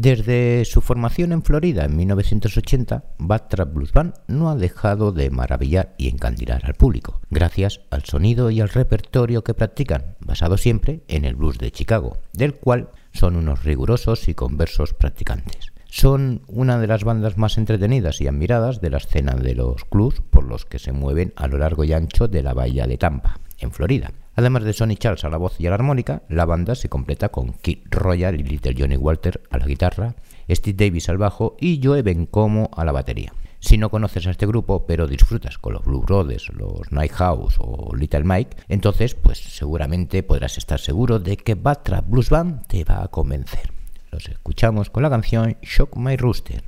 Desde 0.00 0.64
su 0.64 0.80
formación 0.80 1.32
en 1.32 1.42
Florida 1.42 1.84
en 1.84 1.96
1980, 1.96 3.02
Backtrack 3.18 3.72
Blues 3.72 3.92
Band 3.92 4.14
no 4.28 4.48
ha 4.48 4.54
dejado 4.54 5.10
de 5.10 5.28
maravillar 5.28 5.96
y 5.98 6.06
encandilar 6.06 6.64
al 6.66 6.74
público, 6.74 7.20
gracias 7.30 7.80
al 7.90 8.04
sonido 8.04 8.52
y 8.52 8.60
al 8.60 8.68
repertorio 8.68 9.42
que 9.42 9.54
practican, 9.54 10.14
basado 10.20 10.56
siempre 10.56 11.02
en 11.08 11.24
el 11.24 11.34
blues 11.34 11.58
de 11.58 11.72
Chicago, 11.72 12.18
del 12.32 12.54
cual 12.54 12.90
son 13.12 13.34
unos 13.34 13.64
rigurosos 13.64 14.28
y 14.28 14.34
conversos 14.34 14.94
practicantes. 14.94 15.72
Son 15.90 16.42
una 16.46 16.78
de 16.78 16.86
las 16.86 17.02
bandas 17.02 17.36
más 17.36 17.58
entretenidas 17.58 18.20
y 18.20 18.28
admiradas 18.28 18.80
de 18.80 18.90
la 18.90 18.98
escena 18.98 19.34
de 19.34 19.56
los 19.56 19.84
clubs 19.84 20.22
por 20.30 20.44
los 20.44 20.64
que 20.64 20.78
se 20.78 20.92
mueven 20.92 21.32
a 21.34 21.48
lo 21.48 21.58
largo 21.58 21.82
y 21.82 21.92
ancho 21.92 22.28
de 22.28 22.44
la 22.44 22.54
bahía 22.54 22.86
de 22.86 22.98
Tampa, 22.98 23.40
en 23.58 23.72
Florida. 23.72 24.12
Además 24.38 24.62
de 24.62 24.72
Sonny 24.72 24.94
Charles 24.94 25.24
a 25.24 25.30
la 25.30 25.36
voz 25.36 25.58
y 25.58 25.66
a 25.66 25.70
la 25.70 25.74
armónica, 25.74 26.22
la 26.28 26.44
banda 26.44 26.76
se 26.76 26.88
completa 26.88 27.30
con 27.30 27.54
Kid 27.54 27.78
Royal 27.90 28.38
y 28.38 28.44
Little 28.44 28.76
Johnny 28.78 28.96
Walter 28.96 29.42
a 29.50 29.58
la 29.58 29.66
guitarra, 29.66 30.14
Steve 30.48 30.76
Davis 30.76 31.08
al 31.08 31.18
bajo 31.18 31.56
y 31.58 31.80
Joe 31.82 32.02
Bencomo 32.02 32.70
a 32.76 32.84
la 32.84 32.92
batería. 32.92 33.32
Si 33.58 33.78
no 33.78 33.90
conoces 33.90 34.28
a 34.28 34.30
este 34.30 34.46
grupo, 34.46 34.86
pero 34.86 35.08
disfrutas 35.08 35.58
con 35.58 35.72
los 35.72 35.84
Blue 35.84 36.02
Brothers, 36.02 36.50
los 36.50 36.92
Night 36.92 37.10
House 37.14 37.56
o 37.58 37.92
Little 37.96 38.22
Mike, 38.22 38.58
entonces 38.68 39.16
pues 39.16 39.38
seguramente 39.38 40.22
podrás 40.22 40.56
estar 40.56 40.78
seguro 40.78 41.18
de 41.18 41.36
que 41.36 41.56
Batra 41.56 42.00
Blues 42.02 42.30
Band 42.30 42.64
te 42.68 42.84
va 42.84 43.02
a 43.02 43.08
convencer. 43.08 43.72
Los 44.12 44.28
escuchamos 44.28 44.88
con 44.88 45.02
la 45.02 45.10
canción 45.10 45.56
Shock 45.62 45.96
My 45.96 46.16
Rooster. 46.16 46.62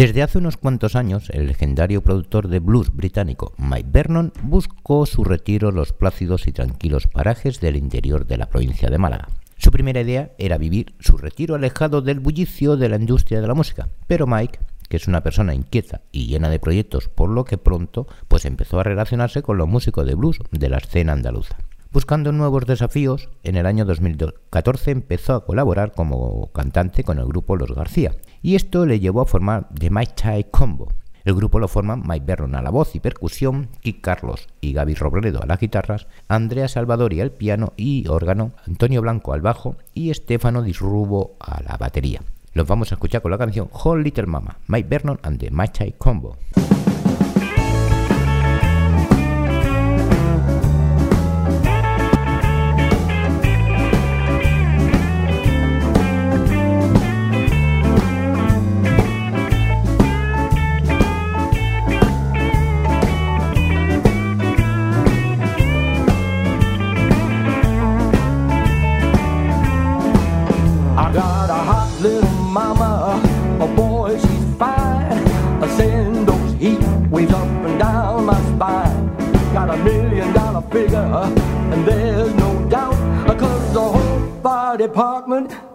Desde 0.00 0.22
hace 0.22 0.38
unos 0.38 0.56
cuantos 0.56 0.96
años, 0.96 1.28
el 1.28 1.46
legendario 1.46 2.02
productor 2.02 2.48
de 2.48 2.58
blues 2.58 2.90
británico 2.90 3.52
Mike 3.58 3.90
Vernon 3.92 4.32
buscó 4.42 5.04
su 5.04 5.24
retiro 5.24 5.68
en 5.68 5.74
los 5.74 5.92
plácidos 5.92 6.46
y 6.46 6.52
tranquilos 6.52 7.06
parajes 7.06 7.60
del 7.60 7.76
interior 7.76 8.26
de 8.26 8.38
la 8.38 8.48
provincia 8.48 8.88
de 8.88 8.96
Málaga. 8.96 9.28
Su 9.58 9.70
primera 9.70 10.00
idea 10.00 10.30
era 10.38 10.56
vivir 10.56 10.94
su 11.00 11.18
retiro 11.18 11.54
alejado 11.54 12.00
del 12.00 12.18
bullicio 12.18 12.78
de 12.78 12.88
la 12.88 12.96
industria 12.96 13.42
de 13.42 13.46
la 13.46 13.52
música, 13.52 13.90
pero 14.06 14.26
Mike, 14.26 14.58
que 14.88 14.96
es 14.96 15.06
una 15.06 15.22
persona 15.22 15.54
inquieta 15.54 16.00
y 16.12 16.28
llena 16.28 16.48
de 16.48 16.60
proyectos, 16.60 17.10
por 17.10 17.28
lo 17.28 17.44
que 17.44 17.58
pronto 17.58 18.06
pues 18.26 18.46
empezó 18.46 18.80
a 18.80 18.84
relacionarse 18.84 19.42
con 19.42 19.58
los 19.58 19.68
músicos 19.68 20.06
de 20.06 20.14
blues 20.14 20.38
de 20.50 20.70
la 20.70 20.78
escena 20.78 21.12
andaluza. 21.12 21.58
Buscando 21.92 22.30
nuevos 22.30 22.66
desafíos, 22.66 23.30
en 23.42 23.56
el 23.56 23.66
año 23.66 23.84
2014 23.84 24.92
empezó 24.92 25.34
a 25.34 25.44
colaborar 25.44 25.90
como 25.90 26.46
cantante 26.52 27.02
con 27.02 27.18
el 27.18 27.26
grupo 27.26 27.56
Los 27.56 27.72
García, 27.72 28.14
y 28.42 28.54
esto 28.54 28.86
le 28.86 29.00
llevó 29.00 29.22
a 29.22 29.26
formar 29.26 29.68
The 29.74 29.90
Mike 29.90 30.12
Chai 30.14 30.44
Combo. 30.52 30.92
El 31.24 31.34
grupo 31.34 31.58
lo 31.58 31.66
forman 31.66 32.04
Mike 32.06 32.24
Vernon 32.24 32.54
a 32.54 32.62
la 32.62 32.70
voz 32.70 32.94
y 32.94 33.00
percusión, 33.00 33.70
Kik 33.80 34.02
Carlos 34.02 34.46
y 34.60 34.72
Gaby 34.72 34.94
Robledo 34.94 35.42
a 35.42 35.46
las 35.46 35.58
guitarras, 35.58 36.06
Andrea 36.28 36.68
Salvadori 36.68 37.20
al 37.20 37.32
piano 37.32 37.72
y 37.76 38.06
órgano, 38.06 38.52
Antonio 38.68 39.02
Blanco 39.02 39.32
al 39.32 39.40
bajo 39.40 39.74
y 39.92 40.10
Estefano 40.10 40.62
Disrubo 40.62 41.34
a 41.40 41.60
la 41.60 41.76
batería. 41.76 42.22
Los 42.54 42.68
vamos 42.68 42.92
a 42.92 42.94
escuchar 42.94 43.20
con 43.20 43.32
la 43.32 43.38
canción 43.38 43.68
Whole 43.72 44.04
Little 44.04 44.26
Mama, 44.26 44.58
Mike 44.68 44.88
Vernon 44.88 45.18
and 45.24 45.40
the 45.40 45.50
Mike 45.50 45.72
Chai 45.72 45.94
Combo. 45.98 46.36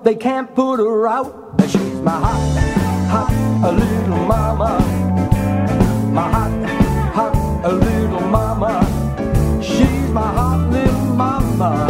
They 0.06 0.16
can't 0.16 0.53
put 0.53 0.78
her 0.78 1.08
out. 1.08 1.60
She's 1.68 1.99
my 2.01 2.12
hot, 2.12 2.38
hot 3.10 3.74
little 3.74 4.24
mama. 4.28 4.78
My 6.14 6.30
hot, 6.30 6.70
hot 7.12 7.66
a 7.66 7.74
little 7.74 8.22
mama. 8.22 8.86
She's 9.64 10.10
my 10.12 10.22
hot 10.22 10.70
little 10.70 11.16
mama. 11.16 11.88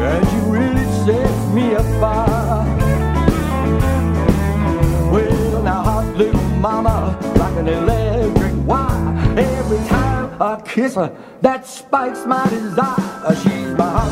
And 0.00 0.28
she 0.28 0.38
really 0.50 0.84
sets 1.06 1.54
me 1.54 1.74
afire. 1.74 2.66
Well, 5.12 5.62
now 5.62 5.82
hot 5.84 6.16
little 6.16 6.42
mama, 6.58 7.16
like 7.36 7.56
an 7.56 7.68
electric 7.68 8.66
wire. 8.66 9.38
Every 9.38 9.78
time 9.86 10.42
I 10.42 10.60
kiss 10.62 10.96
her, 10.96 11.16
that 11.42 11.68
spikes 11.68 12.26
my 12.26 12.44
desire. 12.48 13.36
She's 13.36 13.70
my 13.78 13.90
hot, 13.96 14.10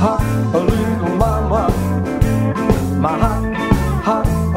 hot 0.00 0.54
little 0.54 0.85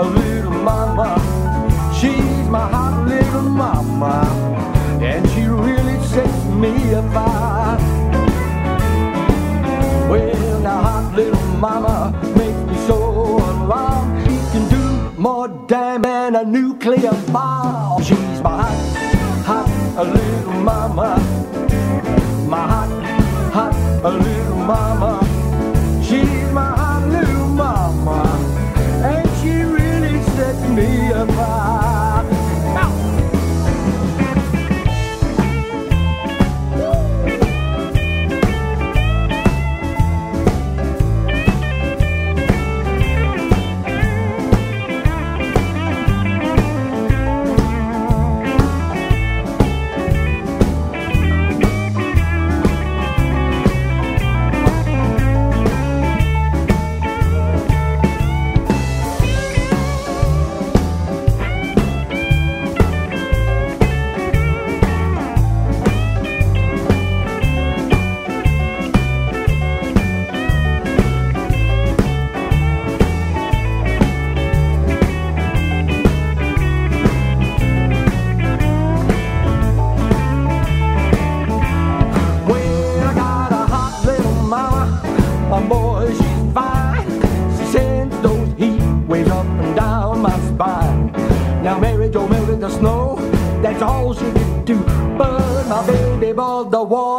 hot 0.03 0.15
little 0.15 0.51
mama. 0.51 1.09
She's 1.99 2.47
my 2.47 2.69
hot 2.69 3.07
little 3.07 3.41
mama. 3.41 4.23
And 5.01 5.27
she 5.31 5.41
really 5.41 5.99
sets 6.07 6.45
me 6.45 6.93
afire. 6.93 7.77
Well, 10.09 10.59
now 10.61 10.81
hot 10.81 11.13
little 11.15 11.47
mama 11.57 12.11
makes 12.37 12.61
me 12.69 12.87
so 12.87 12.97
alarmed. 13.51 14.23
She 14.23 14.35
can 14.51 14.69
do 14.69 15.19
more 15.19 15.47
damn 15.67 16.01
than 16.01 16.35
a 16.35 16.43
nuclear 16.45 17.13
bomb. 17.31 18.01
She's 18.01 18.41
my 18.41 18.63
hot, 18.63 19.67
hot 19.95 20.07
little 20.07 20.53
mama. 20.53 21.19
My 22.47 22.65
hot, 22.73 22.89
hot 23.53 24.13
little 24.13 24.55
mama. 24.55 25.18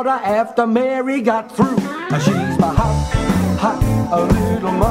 daughter 0.03 0.24
after 0.24 0.66
Mary 0.66 1.20
got 1.20 1.55
through. 1.55 1.76
She's 2.24 2.59
my 2.59 2.72
hot, 2.74 3.12
hot, 3.59 3.82
a 4.12 4.24
little 4.24 4.72
mother. 4.72 4.89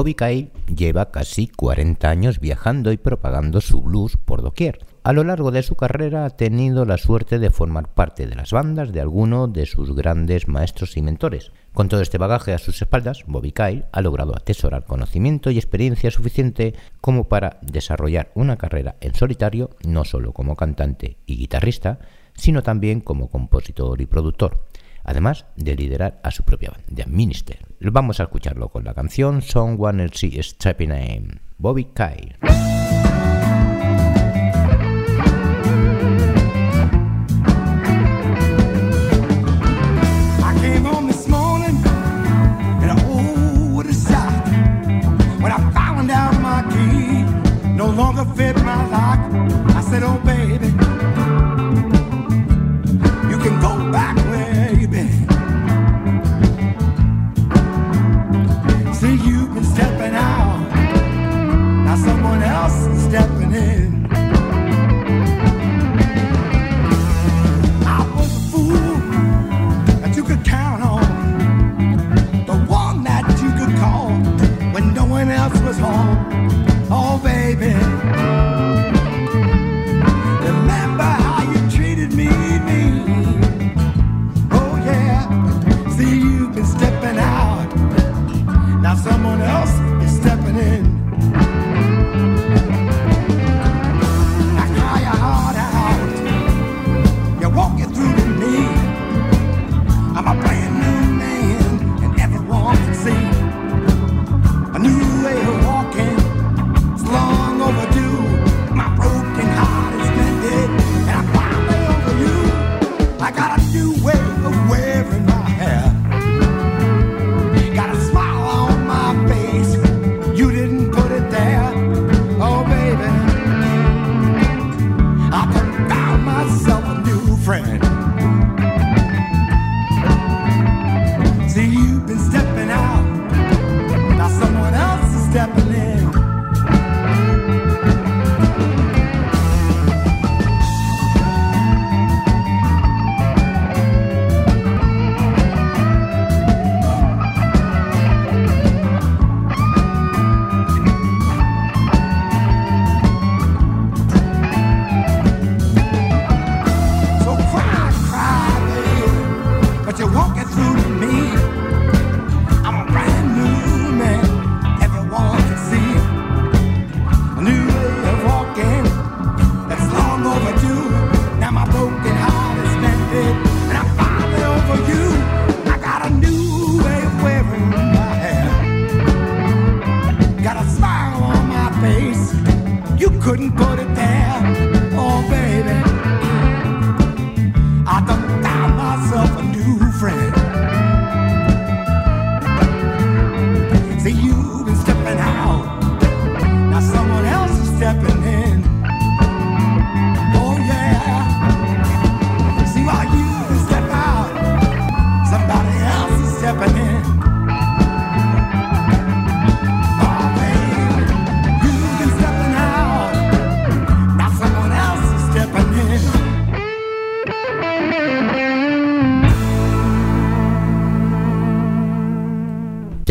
Bobby 0.00 0.50
lleva 0.74 1.10
casi 1.10 1.46
40 1.46 2.08
años 2.08 2.40
viajando 2.40 2.90
y 2.90 2.96
propagando 2.96 3.60
su 3.60 3.82
blues 3.82 4.16
por 4.16 4.40
doquier. 4.40 4.78
A 5.02 5.12
lo 5.12 5.24
largo 5.24 5.50
de 5.50 5.62
su 5.62 5.74
carrera 5.74 6.24
ha 6.24 6.30
tenido 6.30 6.86
la 6.86 6.96
suerte 6.96 7.38
de 7.38 7.50
formar 7.50 7.88
parte 7.88 8.26
de 8.26 8.34
las 8.34 8.50
bandas 8.50 8.92
de 8.92 9.02
alguno 9.02 9.46
de 9.46 9.66
sus 9.66 9.94
grandes 9.94 10.48
maestros 10.48 10.96
y 10.96 11.02
mentores. 11.02 11.52
Con 11.74 11.90
todo 11.90 12.00
este 12.00 12.16
bagaje 12.16 12.54
a 12.54 12.58
sus 12.58 12.80
espaldas, 12.80 13.24
Bobby 13.26 13.52
Kyle 13.52 13.84
ha 13.92 14.00
logrado 14.00 14.34
atesorar 14.34 14.86
conocimiento 14.86 15.50
y 15.50 15.58
experiencia 15.58 16.10
suficiente 16.10 16.74
como 17.02 17.28
para 17.28 17.58
desarrollar 17.60 18.30
una 18.34 18.56
carrera 18.56 18.96
en 19.02 19.14
solitario, 19.14 19.68
no 19.84 20.06
solo 20.06 20.32
como 20.32 20.56
cantante 20.56 21.18
y 21.26 21.36
guitarrista, 21.36 21.98
sino 22.32 22.62
también 22.62 23.02
como 23.02 23.28
compositor 23.28 24.00
y 24.00 24.06
productor 24.06 24.62
además 25.04 25.46
de 25.56 25.76
liderar 25.76 26.20
a 26.22 26.30
su 26.30 26.44
propia 26.44 26.70
banda, 26.70 27.04
Minister. 27.06 27.58
Vamos 27.80 28.20
a 28.20 28.24
escucharlo 28.24 28.68
con 28.68 28.84
la 28.84 28.94
canción 28.94 29.42
Someone 29.42 30.02
Else 30.04 30.26
Is 30.26 30.46
Stepping 30.48 30.92
In, 30.92 31.40
Bobby 31.58 31.86
Kyle. 31.86 32.36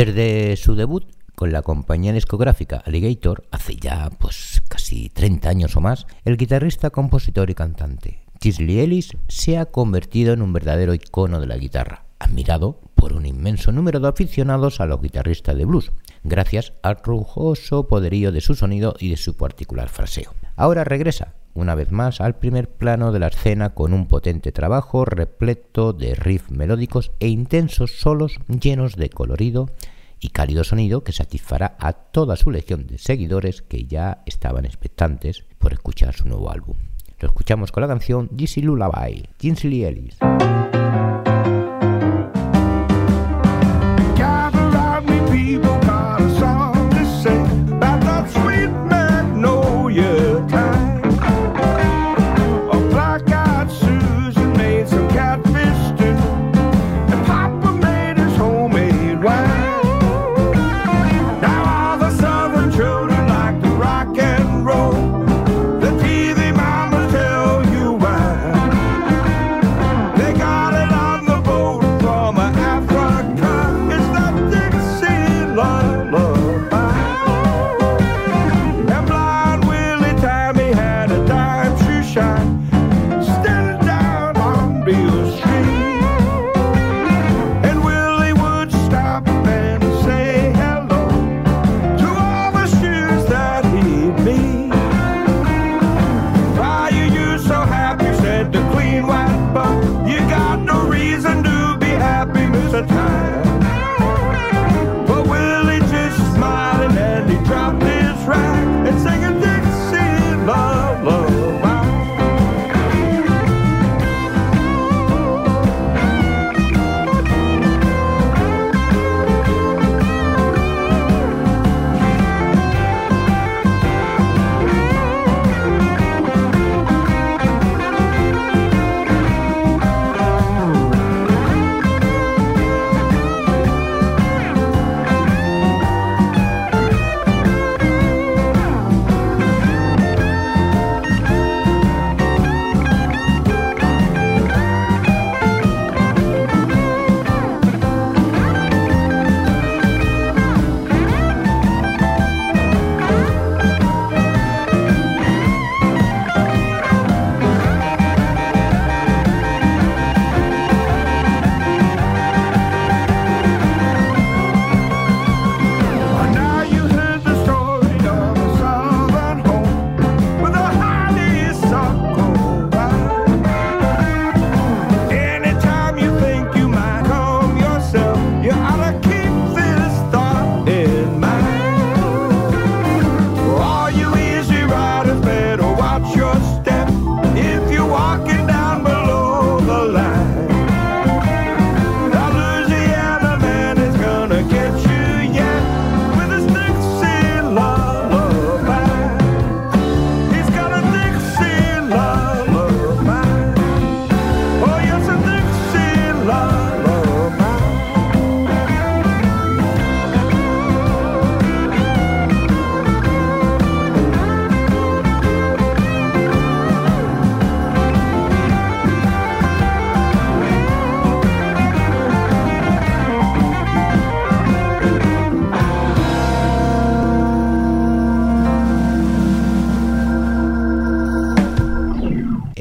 Desde 0.09 0.57
su 0.57 0.73
debut 0.73 1.05
con 1.35 1.51
la 1.51 1.61
compañía 1.61 2.11
discográfica 2.13 2.81
Alligator, 2.83 3.43
hace 3.51 3.75
ya 3.75 4.09
pues 4.17 4.59
casi 4.67 5.09
30 5.09 5.47
años 5.47 5.75
o 5.75 5.81
más, 5.81 6.07
el 6.25 6.35
guitarrista, 6.35 6.89
compositor 6.89 7.51
y 7.51 7.53
cantante 7.53 8.23
Chisley 8.39 8.79
Ellis 8.79 9.15
se 9.27 9.59
ha 9.59 9.67
convertido 9.67 10.33
en 10.33 10.41
un 10.41 10.51
verdadero 10.51 10.95
icono 10.95 11.39
de 11.39 11.45
la 11.45 11.57
guitarra, 11.57 12.05
admirado 12.17 12.79
por 12.95 13.13
un 13.13 13.27
inmenso 13.27 13.71
número 13.71 13.99
de 13.99 14.07
aficionados 14.07 14.81
a 14.81 14.87
los 14.87 14.99
guitarristas 14.99 15.55
de 15.55 15.65
blues, 15.65 15.91
gracias 16.23 16.73
al 16.81 16.97
rujoso 17.03 17.87
poderío 17.87 18.31
de 18.31 18.41
su 18.41 18.55
sonido 18.55 18.95
y 18.97 19.11
de 19.11 19.17
su 19.17 19.37
particular 19.37 19.89
fraseo. 19.89 20.33
Ahora 20.55 20.85
regresa, 20.85 21.35
una 21.53 21.75
vez 21.75 21.91
más, 21.91 22.19
al 22.19 22.35
primer 22.35 22.67
plano 22.67 23.11
de 23.11 23.19
la 23.19 23.27
escena 23.27 23.75
con 23.75 23.93
un 23.93 24.07
potente 24.07 24.51
trabajo 24.51 25.05
repleto 25.05 25.93
de 25.93 26.15
riffs 26.15 26.49
melódicos 26.49 27.11
e 27.19 27.27
intensos 27.27 27.99
solos 27.99 28.39
llenos 28.47 28.95
de 28.95 29.11
colorido 29.11 29.69
y 30.19 30.29
cálido 30.29 30.63
sonido 30.63 31.03
que 31.03 31.11
satisfará 31.11 31.75
a 31.79 31.93
toda 31.93 32.35
su 32.35 32.51
legión 32.51 32.87
de 32.87 32.97
seguidores 32.97 33.61
que 33.61 33.85
ya 33.85 34.23
estaban 34.25 34.65
expectantes 34.65 35.43
por 35.57 35.73
escuchar 35.73 36.15
su 36.15 36.27
nuevo 36.27 36.51
álbum. 36.51 36.77
Lo 37.19 37.27
escuchamos 37.27 37.71
con 37.71 37.81
la 37.81 37.87
canción 37.87 38.29
Dizzy 38.31 38.61
Lullaby, 38.61 39.27
Jinsley 39.39 39.83
Ellis. 39.83 40.17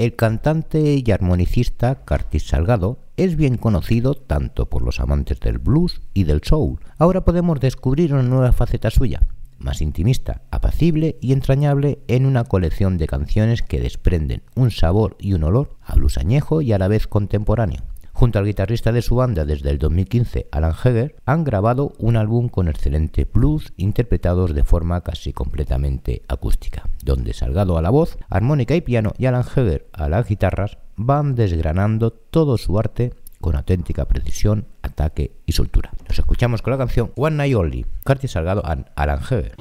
El 0.09 0.16
cantante 0.16 1.02
y 1.06 1.11
armonicista 1.11 1.96
Curtis 1.96 2.48
Salgado 2.48 2.98
es 3.18 3.36
bien 3.36 3.59
conocido 3.59 4.14
tanto 4.14 4.70
por 4.70 4.80
los 4.80 5.00
amantes 5.00 5.38
del 5.38 5.59
blues 5.59 6.00
y 6.14 6.24
del 6.24 6.40
soul. 6.42 6.80
Ahora 6.96 7.26
podemos 7.26 7.61
descubrir 7.61 8.14
una 8.14 8.22
nueva 8.22 8.52
faceta 8.52 8.88
suya, 8.88 9.20
más 9.59 9.82
intimista, 9.82 10.40
apacible 10.50 11.18
y 11.20 11.34
entrañable 11.34 11.98
en 12.09 12.24
una 12.24 12.44
colección 12.44 12.96
de 12.96 13.06
canciones 13.06 13.61
que 13.61 13.80
desprenden 13.80 14.44
un 14.56 14.70
sabor 14.70 15.14
y 15.20 15.34
un 15.34 15.44
olor 15.44 15.76
a 15.82 15.96
blues 15.96 16.16
añejo 16.16 16.62
y 16.62 16.72
a 16.72 16.78
la 16.78 16.88
vez 16.88 17.06
contemporáneo. 17.06 17.82
Junto 18.18 18.40
al 18.40 18.46
guitarrista 18.46 18.90
de 18.90 19.00
su 19.00 19.14
banda 19.14 19.44
desde 19.44 19.70
el 19.70 19.78
2015, 19.78 20.48
Alan 20.50 20.72
Heger, 20.72 21.14
han 21.24 21.44
grabado 21.44 21.92
un 22.00 22.16
álbum 22.16 22.48
con 22.48 22.66
excelente 22.66 23.28
blues 23.32 23.72
interpretados 23.76 24.56
de 24.56 24.64
forma 24.64 25.02
casi 25.02 25.32
completamente 25.32 26.22
acústica, 26.26 26.82
donde 27.04 27.32
Salgado 27.32 27.78
a 27.78 27.82
la 27.82 27.90
voz, 27.90 28.18
armónica 28.28 28.74
y 28.74 28.80
piano 28.80 29.12
y 29.18 29.26
Alan 29.26 29.44
Heger 29.44 29.86
a 29.92 30.08
las 30.08 30.26
guitarras 30.26 30.78
van 30.96 31.36
desgranando 31.36 32.10
todo 32.10 32.58
su 32.58 32.76
arte 32.76 33.14
con 33.40 33.54
auténtica 33.54 34.08
precisión, 34.08 34.66
ataque 34.82 35.36
y 35.46 35.52
soltura. 35.52 35.92
Nos 36.08 36.18
escuchamos 36.18 36.60
con 36.60 36.72
la 36.72 36.78
canción 36.78 37.12
One 37.14 37.36
Night 37.36 37.54
Only, 37.54 37.86
Salgado 38.26 38.66
and 38.66 38.86
Alan 38.96 39.20
Heger. 39.20 39.54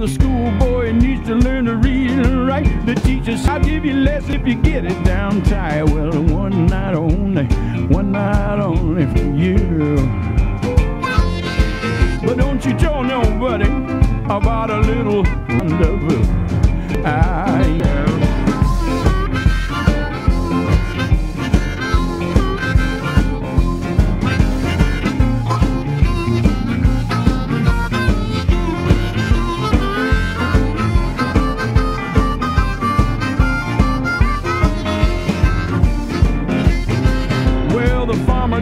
The 0.00 0.08
schoolboy 0.08 0.92
needs 0.92 1.26
to 1.26 1.34
learn 1.34 1.66
to 1.66 1.76
read 1.76 2.10
and 2.10 2.46
write. 2.46 2.86
The 2.86 2.94
teachers, 2.94 3.46
I'll 3.46 3.60
give 3.60 3.84
you 3.84 3.92
less 3.92 4.26
if 4.30 4.46
you 4.46 4.54
get 4.54 4.86
it 4.86 5.04
down 5.04 5.42
tight. 5.42 5.82
Well, 5.82 6.22
one 6.22 6.66
night 6.68 6.94
only, 6.94 7.44
one 7.88 8.10
night 8.12 8.60
only 8.60 9.04
for 9.14 9.30
you. 9.36 9.96
But 12.24 12.38
don't 12.38 12.64
you 12.64 12.72
tell 12.78 13.04
nobody 13.04 13.68
about 14.24 14.70
a 14.70 14.78
little 14.78 15.22
rendezvous. 15.22 16.24
Ah, 17.04 17.66
yeah. 17.66 18.09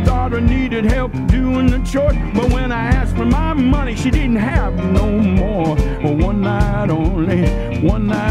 Daughter 0.05 0.41
needed 0.41 0.85
help 0.85 1.13
doing 1.27 1.67
the 1.67 1.79
chores, 1.81 2.17
but 2.35 2.53
when 2.53 2.73
I 2.73 2.89
asked 2.89 3.17
for 3.17 3.25
my 3.25 3.53
money, 3.53 3.95
she 3.95 4.11
didn't 4.11 4.37
have 4.37 4.75
no 4.75 5.11
more. 5.11 5.75
Well, 6.03 6.17
one 6.17 6.41
night 6.41 6.91
only, 6.91 7.81
one 7.81 8.07
night 8.07 8.28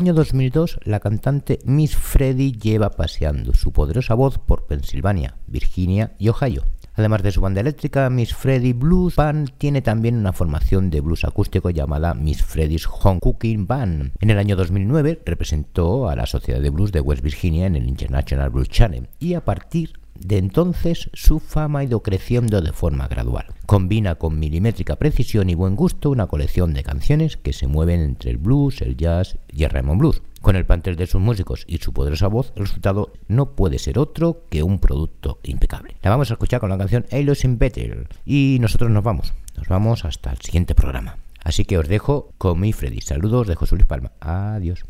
año 0.00 0.14
2002, 0.14 0.80
la 0.84 0.98
cantante 0.98 1.58
Miss 1.66 1.94
Freddie 1.94 2.52
lleva 2.52 2.88
paseando 2.88 3.52
su 3.52 3.70
poderosa 3.70 4.14
voz 4.14 4.38
por 4.38 4.66
Pensilvania, 4.66 5.36
Virginia 5.46 6.14
y 6.18 6.30
Ohio. 6.30 6.64
Además 6.94 7.22
de 7.22 7.32
su 7.32 7.42
banda 7.42 7.60
eléctrica, 7.60 8.08
Miss 8.08 8.34
Freddie 8.34 8.72
Blues 8.72 9.16
Band 9.16 9.50
tiene 9.58 9.82
también 9.82 10.16
una 10.16 10.32
formación 10.32 10.88
de 10.88 11.02
blues 11.02 11.24
acústico 11.24 11.68
llamada 11.68 12.14
Miss 12.14 12.42
Freddie's 12.42 12.88
Home 13.02 13.20
Cooking 13.20 13.66
Band. 13.66 14.12
En 14.20 14.30
el 14.30 14.38
año 14.38 14.56
2009 14.56 15.20
representó 15.26 16.08
a 16.08 16.16
la 16.16 16.24
Sociedad 16.24 16.62
de 16.62 16.70
Blues 16.70 16.92
de 16.92 17.02
West 17.02 17.22
Virginia 17.22 17.66
en 17.66 17.76
el 17.76 17.86
International 17.86 18.48
Blues 18.48 18.70
Channel 18.70 19.06
y 19.18 19.34
a 19.34 19.44
partir 19.44 20.00
de 20.20 20.38
entonces 20.38 21.10
su 21.12 21.40
fama 21.40 21.80
ha 21.80 21.84
ido 21.84 22.02
creciendo 22.02 22.60
de 22.60 22.72
forma 22.72 23.08
gradual. 23.08 23.46
Combina 23.66 24.14
con 24.16 24.38
milimétrica 24.38 24.96
precisión 24.96 25.50
y 25.50 25.54
buen 25.54 25.76
gusto 25.76 26.10
una 26.10 26.26
colección 26.26 26.74
de 26.74 26.82
canciones 26.82 27.36
que 27.36 27.52
se 27.52 27.66
mueven 27.66 28.00
entre 28.00 28.30
el 28.30 28.38
blues, 28.38 28.82
el 28.82 28.96
jazz 28.96 29.38
y 29.52 29.64
el 29.64 29.70
Raymond 29.70 29.98
Blues. 29.98 30.22
Con 30.40 30.56
el 30.56 30.64
plantel 30.64 30.96
de 30.96 31.06
sus 31.06 31.20
músicos 31.20 31.64
y 31.66 31.78
su 31.78 31.92
poderosa 31.92 32.26
voz, 32.28 32.52
el 32.56 32.62
resultado 32.62 33.12
no 33.28 33.50
puede 33.52 33.78
ser 33.78 33.98
otro 33.98 34.44
que 34.48 34.62
un 34.62 34.78
producto 34.78 35.38
impecable. 35.42 35.96
La 36.02 36.10
vamos 36.10 36.30
a 36.30 36.34
escuchar 36.34 36.60
con 36.60 36.70
la 36.70 36.78
canción 36.78 37.04
Halos 37.12 37.44
in 37.44 37.58
Better 37.58 38.08
y 38.24 38.58
nosotros 38.60 38.90
nos 38.90 39.04
vamos. 39.04 39.34
Nos 39.56 39.68
vamos 39.68 40.04
hasta 40.04 40.30
el 40.30 40.38
siguiente 40.38 40.74
programa. 40.74 41.18
Así 41.42 41.64
que 41.64 41.78
os 41.78 41.88
dejo 41.88 42.32
con 42.38 42.60
mi 42.60 42.72
Freddy. 42.72 43.00
Saludos 43.00 43.46
de 43.48 43.54
José 43.54 43.74
Luis 43.74 43.86
Palma. 43.86 44.12
Adiós. 44.20 44.84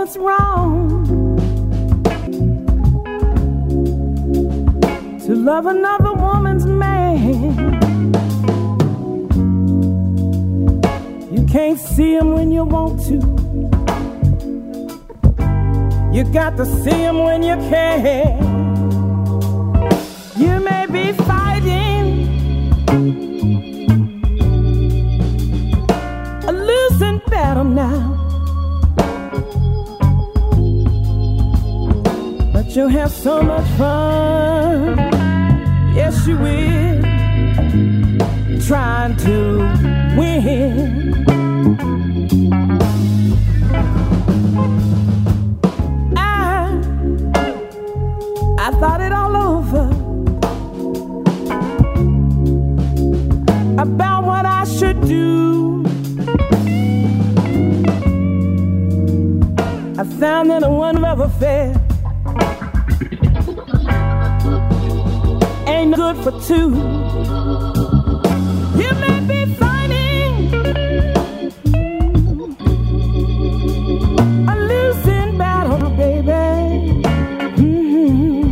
What's 0.00 0.16
wrong 0.16 1.04
to 5.20 5.34
love 5.34 5.66
another 5.66 6.14
woman's 6.14 6.64
man. 6.64 7.34
You 11.30 11.44
can't 11.44 11.78
see 11.78 12.14
him 12.14 12.32
when 12.32 12.50
you 12.50 12.64
want 12.64 12.98
to. 13.08 13.16
You 16.16 16.24
got 16.32 16.56
to 16.56 16.64
see 16.64 16.98
him 17.08 17.18
when 17.18 17.42
you 17.42 17.56
can. 17.68 18.40
You 20.38 20.60
may 20.60 20.86
be 20.86 21.12
fighting 21.12 22.08
a 26.48 26.52
losing 26.52 27.20
battle 27.28 27.64
now. 27.64 28.09
You'll 32.72 32.88
have 32.88 33.10
so 33.10 33.42
much 33.42 33.66
fun. 33.70 34.96
Yes, 35.92 36.24
you 36.24 36.36
will. 36.38 37.02
Trying 38.64 39.16
to 39.16 39.58
win. 40.16 41.24
I, 46.16 46.80
I 48.56 48.70
thought 48.78 49.00
it 49.00 49.10
all 49.10 49.36
over 49.36 49.90
about 53.82 54.22
what 54.24 54.46
I 54.46 54.62
should 54.62 55.00
do. 55.08 55.82
I 59.98 60.04
found 60.20 60.50
that 60.50 60.62
a 60.62 60.70
one-love 60.70 61.18
affair 61.18 61.89
too. 66.50 66.70
You 68.82 68.90
may 69.04 69.18
be 69.30 69.40
finding 69.54 70.32
a 74.48 74.54
losing 74.70 75.38
battle, 75.38 75.90
baby. 75.90 76.46
Mm-hmm. 77.62 78.44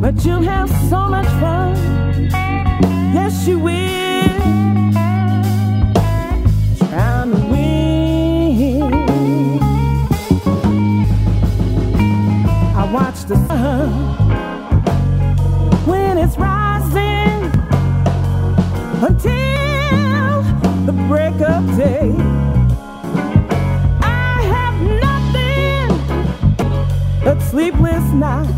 But 0.00 0.14
you'll 0.24 0.42
have 0.42 0.70
so 0.90 1.08
much 1.08 1.30
fun. 1.42 1.74
Yes, 3.12 3.48
you 3.48 3.58
will. 3.58 3.86
the 13.28 13.34
sun 13.48 14.25
and 16.16 16.28
it's 16.28 16.38
rising 16.38 17.42
until 19.02 20.42
the 20.86 20.92
break 21.08 21.34
of 21.42 21.76
day. 21.76 22.14
I 24.00 24.42
have 24.54 24.76
nothing 25.04 25.88
but 27.24 27.40
sleepless 27.42 28.04
nights. 28.12 28.55